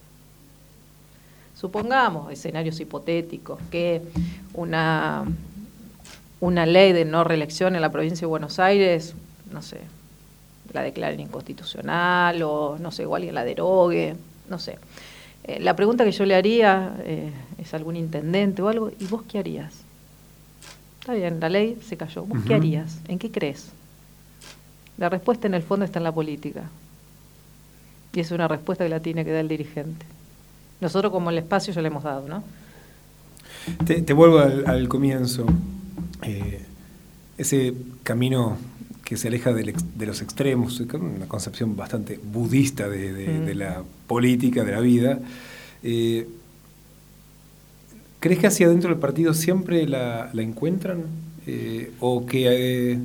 Supongamos, 1.55 2.31
escenarios 2.31 2.79
hipotéticos, 2.79 3.59
que 3.69 4.01
una, 4.53 5.25
una 6.39 6.65
ley 6.65 6.93
de 6.93 7.05
no 7.05 7.23
reelección 7.23 7.75
en 7.75 7.81
la 7.81 7.91
provincia 7.91 8.21
de 8.21 8.27
Buenos 8.27 8.59
Aires, 8.59 9.13
no 9.51 9.61
sé, 9.61 9.81
la 10.73 10.81
declaren 10.81 11.19
inconstitucional 11.19 12.41
o 12.41 12.77
no 12.79 12.91
sé, 12.91 13.05
o 13.05 13.15
alguien 13.15 13.35
la 13.35 13.45
derogue, 13.45 14.15
no 14.49 14.57
sé. 14.57 14.79
Eh, 15.43 15.59
la 15.59 15.75
pregunta 15.75 16.05
que 16.05 16.11
yo 16.11 16.25
le 16.25 16.35
haría 16.35 16.95
eh, 17.03 17.31
es 17.57 17.73
algún 17.73 17.95
intendente 17.97 18.61
o 18.61 18.69
algo, 18.69 18.91
¿y 18.99 19.05
vos 19.05 19.23
qué 19.27 19.39
harías? 19.39 19.73
Está 21.01 21.13
bien, 21.13 21.39
la 21.41 21.49
ley 21.49 21.77
se 21.85 21.97
cayó. 21.97 22.23
¿Vos 22.23 22.39
qué 22.47 22.55
harías? 22.55 22.99
¿En 23.09 23.19
qué 23.19 23.29
crees? 23.29 23.69
La 24.97 25.09
respuesta 25.09 25.47
en 25.47 25.53
el 25.53 25.61
fondo 25.61 25.83
está 25.83 25.99
en 25.99 26.05
la 26.05 26.13
política. 26.13 26.63
Y 28.13 28.19
es 28.19 28.31
una 28.31 28.47
respuesta 28.47 28.83
que 28.83 28.89
la 28.89 28.99
tiene 28.99 29.25
que 29.25 29.31
dar 29.31 29.41
el 29.41 29.47
dirigente. 29.47 30.05
Nosotros 30.81 31.11
como 31.11 31.29
el 31.29 31.37
espacio 31.37 31.73
ya 31.73 31.81
le 31.81 31.87
hemos 31.87 32.03
dado, 32.03 32.27
¿no? 32.27 32.43
Te, 33.85 34.13
vuelvo 34.13 34.39
al, 34.39 34.87
comienzo. 34.87 35.45
Eh, 36.21 36.61
ese 37.37 37.73
camino 38.03 38.57
que 39.03 39.17
se 39.17 39.27
aleja 39.27 39.53
de, 39.53 39.73
los 40.05 40.21
extremos, 40.21 40.79
una 40.79 41.27
concepción 41.27 41.75
bastante 41.75 42.19
budista 42.23 42.87
de, 42.87 43.55
la 43.55 43.83
política, 44.07 44.63
de 44.63 44.71
la 44.71 44.79
vida. 44.79 45.19
Eh, 45.81 46.27
¿Crees 48.19 48.39
que 48.39 48.47
hacia 48.47 48.67
adentro 48.67 48.89
del 48.89 48.99
partido 48.99 49.33
siempre 49.33 49.87
la, 49.87 50.29
encuentran? 50.33 51.03
Eh, 51.45 51.91
¿O 51.99 52.25
que 52.25 52.97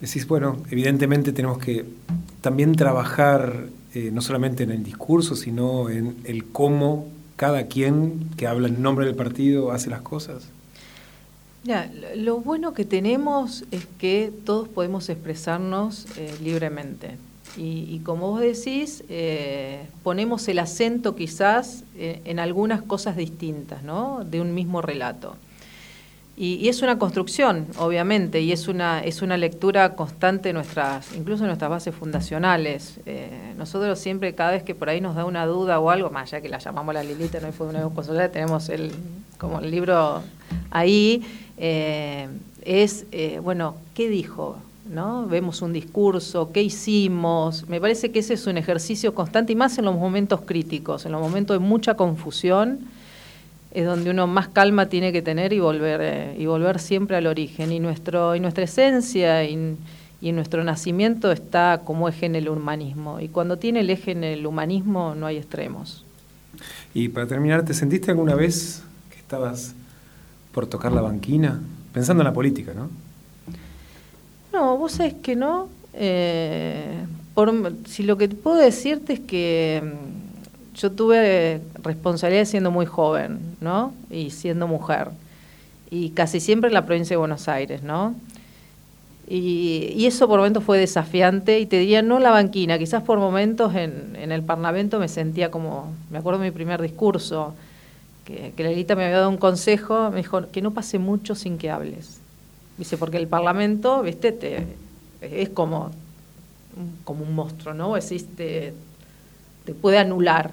decís, 0.00 0.26
bueno, 0.26 0.62
evidentemente 0.70 1.32
tenemos 1.32 1.58
que 1.58 1.86
también 2.42 2.74
trabajar 2.74 3.66
eh, 3.96 4.10
no 4.12 4.20
solamente 4.20 4.64
en 4.64 4.72
el 4.72 4.84
discurso, 4.84 5.36
sino 5.36 5.88
en 5.88 6.18
el 6.24 6.44
cómo 6.44 7.08
cada 7.36 7.66
quien 7.66 8.28
que 8.36 8.46
habla 8.46 8.68
en 8.68 8.82
nombre 8.82 9.06
del 9.06 9.14
partido 9.14 9.72
hace 9.72 9.88
las 9.88 10.02
cosas? 10.02 10.50
Lo 12.14 12.40
bueno 12.40 12.74
que 12.74 12.84
tenemos 12.84 13.64
es 13.70 13.86
que 13.98 14.30
todos 14.44 14.68
podemos 14.68 15.08
expresarnos 15.08 16.04
eh, 16.18 16.30
libremente. 16.42 17.16
Y, 17.56 18.00
como 18.00 18.32
vos 18.32 18.42
decís, 18.42 19.02
eh, 19.08 19.86
ponemos 20.02 20.46
el 20.48 20.58
acento 20.58 21.16
quizás 21.16 21.84
en 21.96 22.38
algunas 22.38 22.82
cosas 22.82 23.16
distintas, 23.16 23.82
¿no? 23.82 24.24
De 24.26 24.42
un 24.42 24.52
mismo 24.52 24.82
relato. 24.82 25.36
Y, 26.38 26.68
es 26.68 26.82
una 26.82 26.98
construcción, 26.98 27.66
obviamente, 27.78 28.42
y 28.42 28.52
es 28.52 28.68
una, 28.68 29.00
es 29.00 29.22
una 29.22 29.38
lectura 29.38 29.94
constante, 29.94 30.52
nuestras, 30.52 31.16
incluso 31.16 31.44
en 31.44 31.48
nuestras 31.48 31.70
bases 31.70 31.94
fundacionales. 31.94 33.00
Eh, 33.06 33.54
nosotros 33.56 33.98
siempre, 33.98 34.34
cada 34.34 34.50
vez 34.50 34.62
que 34.62 34.74
por 34.74 34.90
ahí 34.90 35.00
nos 35.00 35.14
da 35.14 35.24
una 35.24 35.46
duda 35.46 35.80
o 35.80 35.88
algo, 35.88 36.10
más 36.10 36.30
allá 36.30 36.42
que 36.42 36.50
la 36.50 36.58
llamamos 36.58 36.94
la 36.94 37.02
Lilita, 37.02 37.40
no 37.40 37.50
fue 37.52 37.68
una 37.68 37.80
consolar, 37.88 38.28
tenemos 38.28 38.68
el, 38.68 38.92
como 39.38 39.60
el 39.60 39.70
libro 39.70 40.22
ahí, 40.70 41.22
eh, 41.56 42.28
es, 42.62 43.06
eh, 43.12 43.40
bueno, 43.42 43.76
¿qué 43.94 44.10
dijo? 44.10 44.58
¿No? 44.90 45.26
Vemos 45.26 45.62
un 45.62 45.72
discurso, 45.72 46.52
¿qué 46.52 46.62
hicimos? 46.62 47.66
Me 47.66 47.80
parece 47.80 48.12
que 48.12 48.18
ese 48.18 48.34
es 48.34 48.46
un 48.46 48.58
ejercicio 48.58 49.14
constante 49.14 49.54
y 49.54 49.56
más 49.56 49.78
en 49.78 49.86
los 49.86 49.94
momentos 49.94 50.42
críticos, 50.42 51.06
en 51.06 51.12
los 51.12 51.20
momentos 51.22 51.54
de 51.54 51.66
mucha 51.66 51.94
confusión 51.94 52.80
es 53.72 53.84
donde 53.84 54.10
uno 54.10 54.26
más 54.26 54.48
calma 54.48 54.86
tiene 54.86 55.12
que 55.12 55.22
tener 55.22 55.52
y 55.52 55.60
volver, 55.60 56.00
eh, 56.02 56.36
y 56.38 56.46
volver 56.46 56.78
siempre 56.78 57.16
al 57.16 57.26
origen. 57.26 57.72
Y, 57.72 57.80
nuestro, 57.80 58.34
y 58.34 58.40
nuestra 58.40 58.64
esencia 58.64 59.44
y, 59.44 59.76
y 60.20 60.32
nuestro 60.32 60.64
nacimiento 60.64 61.30
está 61.30 61.82
como 61.84 62.08
eje 62.08 62.26
en 62.26 62.36
el 62.36 62.48
humanismo. 62.48 63.20
Y 63.20 63.28
cuando 63.28 63.58
tiene 63.58 63.80
el 63.80 63.90
eje 63.90 64.12
en 64.12 64.24
el 64.24 64.46
humanismo 64.46 65.14
no 65.14 65.26
hay 65.26 65.36
extremos. 65.36 66.04
Y 66.94 67.08
para 67.08 67.26
terminar, 67.26 67.64
¿te 67.64 67.74
sentiste 67.74 68.10
alguna 68.10 68.34
vez 68.34 68.82
que 69.10 69.18
estabas 69.18 69.74
por 70.52 70.66
tocar 70.66 70.92
la 70.92 71.02
banquina? 71.02 71.60
Pensando 71.92 72.22
en 72.22 72.26
la 72.26 72.32
política, 72.32 72.72
¿no? 72.74 72.88
No, 74.52 74.78
vos 74.78 74.92
sabés 74.92 75.14
que 75.14 75.36
no. 75.36 75.68
Eh, 75.92 77.04
si 77.86 78.02
lo 78.02 78.16
que 78.16 78.28
puedo 78.28 78.56
decirte 78.56 79.14
es 79.14 79.20
que 79.20 79.82
yo 80.76 80.92
tuve 80.92 81.60
responsabilidad 81.82 82.44
siendo 82.44 82.70
muy 82.70 82.86
joven, 82.86 83.40
¿no? 83.60 83.92
Y 84.10 84.30
siendo 84.30 84.68
mujer. 84.68 85.08
Y 85.90 86.10
casi 86.10 86.40
siempre 86.40 86.68
en 86.68 86.74
la 86.74 86.84
provincia 86.84 87.14
de 87.14 87.18
Buenos 87.18 87.48
Aires, 87.48 87.82
¿no? 87.82 88.14
Y, 89.28 90.06
eso 90.06 90.28
por 90.28 90.38
momentos 90.38 90.62
fue 90.62 90.78
desafiante 90.78 91.58
y 91.58 91.66
te 91.66 91.78
diría, 91.78 92.00
no 92.02 92.20
la 92.20 92.30
banquina, 92.30 92.78
quizás 92.78 93.02
por 93.02 93.18
momentos 93.18 93.74
en, 93.74 94.14
el 94.14 94.42
Parlamento 94.42 95.00
me 95.00 95.08
sentía 95.08 95.50
como, 95.50 95.92
me 96.10 96.18
acuerdo 96.18 96.40
de 96.40 96.46
mi 96.46 96.52
primer 96.52 96.80
discurso, 96.80 97.54
que, 98.24 98.52
que 98.56 98.62
la 98.62 98.70
Lita 98.70 98.94
me 98.94 99.04
había 99.04 99.18
dado 99.18 99.30
un 99.30 99.36
consejo, 99.36 100.10
me 100.10 100.18
dijo 100.18 100.48
que 100.52 100.62
no 100.62 100.72
pase 100.72 100.98
mucho 100.98 101.34
sin 101.34 101.58
que 101.58 101.70
hables. 101.70 102.20
Dice, 102.78 102.98
porque 102.98 103.16
el 103.16 103.26
Parlamento, 103.26 104.02
viste, 104.02 104.30
te, 104.32 104.66
es 105.22 105.48
como, 105.48 105.90
como 107.04 107.24
un 107.24 107.34
monstruo, 107.34 107.74
¿no? 107.74 107.96
Existe, 107.96 108.74
te 109.66 109.74
puede 109.74 109.98
anular. 109.98 110.52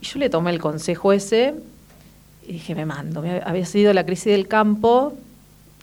Y 0.00 0.06
yo 0.06 0.18
le 0.18 0.30
tomé 0.30 0.50
el 0.50 0.60
consejo 0.60 1.12
ese 1.12 1.54
y 2.46 2.54
dije, 2.54 2.74
me 2.74 2.86
mando. 2.86 3.22
Había 3.44 3.66
sido 3.66 3.92
la 3.92 4.04
crisis 4.04 4.32
del 4.32 4.48
campo 4.48 5.14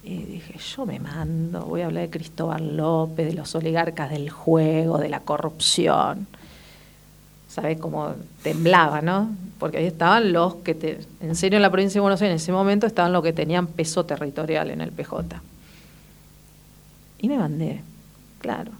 y 0.03 0.17
dije, 0.17 0.57
yo 0.57 0.85
me 0.85 0.99
mando, 0.99 1.65
voy 1.65 1.81
a 1.81 1.85
hablar 1.85 2.03
de 2.03 2.09
Cristóbal 2.09 2.75
López, 2.75 3.27
de 3.27 3.33
los 3.33 3.53
oligarcas 3.55 4.09
del 4.09 4.29
juego, 4.29 4.97
de 4.97 5.09
la 5.09 5.19
corrupción. 5.19 6.27
¿Sabes 7.47 7.79
cómo 7.79 8.13
temblaba, 8.41 9.01
no? 9.01 9.29
Porque 9.59 9.77
ahí 9.77 9.85
estaban 9.85 10.33
los 10.33 10.55
que, 10.55 10.99
en 11.19 11.35
serio, 11.35 11.57
en 11.57 11.61
la 11.61 11.69
provincia 11.69 11.99
de 11.99 12.01
Buenos 12.01 12.21
Aires, 12.21 12.31
en 12.31 12.43
ese 12.43 12.51
momento 12.51 12.87
estaban 12.87 13.11
los 13.11 13.21
que 13.21 13.33
tenían 13.33 13.67
peso 13.67 14.05
territorial 14.05 14.71
en 14.71 14.81
el 14.81 14.91
PJ. 14.91 15.41
Y 17.19 17.27
me 17.27 17.37
mandé, 17.37 17.81
claro. 18.39 18.71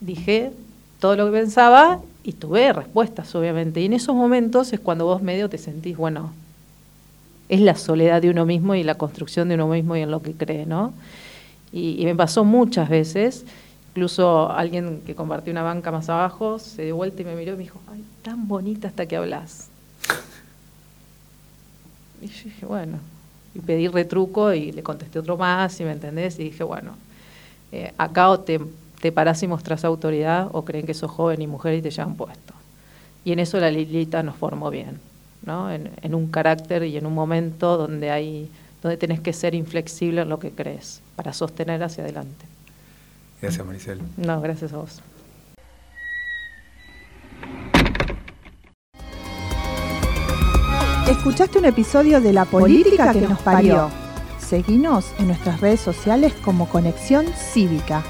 Dije 0.00 0.52
todo 1.00 1.16
lo 1.16 1.26
que 1.26 1.32
pensaba 1.32 2.00
y 2.22 2.32
tuve 2.32 2.72
respuestas, 2.72 3.34
obviamente. 3.34 3.80
Y 3.80 3.86
en 3.86 3.94
esos 3.94 4.14
momentos 4.14 4.72
es 4.72 4.80
cuando 4.80 5.06
vos 5.06 5.22
medio 5.22 5.48
te 5.48 5.58
sentís, 5.58 5.96
bueno, 5.96 6.32
es 7.48 7.60
la 7.60 7.74
soledad 7.74 8.22
de 8.22 8.30
uno 8.30 8.46
mismo 8.46 8.74
y 8.74 8.84
la 8.84 8.94
construcción 8.94 9.48
de 9.48 9.56
uno 9.56 9.68
mismo 9.68 9.96
y 9.96 10.02
en 10.02 10.10
lo 10.10 10.22
que 10.22 10.32
cree, 10.34 10.66
¿no? 10.66 10.92
Y, 11.72 12.04
me 12.04 12.14
pasó 12.14 12.44
muchas 12.44 12.88
veces, 12.88 13.44
incluso 13.90 14.50
alguien 14.50 15.02
que 15.06 15.14
compartió 15.14 15.52
una 15.52 15.62
banca 15.62 15.92
más 15.92 16.08
abajo 16.08 16.58
se 16.58 16.84
dio 16.84 16.96
vuelta 16.96 17.22
y 17.22 17.24
me 17.24 17.34
miró 17.36 17.54
y 17.54 17.56
me 17.56 17.62
dijo, 17.62 17.80
ay, 17.92 18.04
tan 18.22 18.48
bonita 18.48 18.88
hasta 18.88 19.06
que 19.06 19.16
hablas. 19.16 19.68
Y 22.20 22.26
yo 22.26 22.44
dije, 22.44 22.66
bueno, 22.66 22.98
y 23.54 23.60
pedí 23.60 23.88
retruco 23.88 24.52
y 24.52 24.72
le 24.72 24.82
contesté 24.82 25.18
otro 25.18 25.36
más, 25.36 25.80
y 25.80 25.84
me 25.84 25.92
entendés, 25.92 26.38
y 26.38 26.44
dije, 26.44 26.64
bueno, 26.64 26.92
eh, 27.72 27.92
acá 27.98 28.30
o 28.30 28.40
te, 28.40 28.60
te 29.00 29.12
parás 29.12 29.42
y 29.42 29.48
mostrás 29.48 29.84
autoridad 29.84 30.48
o 30.52 30.64
creen 30.64 30.86
que 30.86 30.94
sos 30.94 31.10
joven 31.10 31.42
y 31.42 31.46
mujer 31.46 31.74
y 31.74 31.82
te 31.82 31.90
llevan 31.90 32.16
puesto. 32.16 32.54
Y 33.24 33.32
en 33.32 33.38
eso 33.38 33.58
la 33.58 33.70
Lilita 33.70 34.22
nos 34.22 34.36
formó 34.36 34.70
bien. 34.70 34.98
¿no? 35.42 35.70
En, 35.70 36.14
un 36.14 36.28
carácter 36.28 36.84
y 36.84 36.96
en 36.96 37.06
un 37.06 37.14
momento 37.14 37.76
donde 37.76 38.10
hay 38.10 38.50
donde 38.82 38.96
tenés 38.96 39.20
que 39.20 39.32
ser 39.32 39.54
inflexible 39.54 40.22
en 40.22 40.28
lo 40.28 40.38
que 40.38 40.50
crees 40.52 41.02
para 41.14 41.34
sostener 41.34 41.82
hacia 41.82 42.02
adelante. 42.02 42.46
Gracias, 43.42 43.66
Maricel. 43.66 44.00
No, 44.16 44.40
gracias 44.40 44.72
a 44.72 44.78
vos. 44.78 45.02
Escuchaste 51.10 51.58
un 51.58 51.64
episodio 51.66 52.20
de 52.20 52.32
La 52.32 52.44
Política, 52.46 53.12
que, 53.12 53.22
nos 53.22 53.40
parió. 53.40 53.90
Seguinos 54.38 55.12
en 55.18 55.26
nuestras 55.26 55.60
redes 55.60 55.80
sociales 55.80 56.32
como 56.42 56.68
Conexión 56.68 57.26
Cívica. 57.26 58.02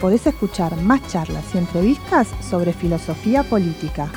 Podés 0.00 0.26
escuchar 0.26 0.76
más 0.76 1.06
charlas 1.06 1.44
y 1.54 1.58
entrevistas 1.58 2.28
sobre 2.48 2.72
filosofía 2.72 3.42
política. 3.42 4.10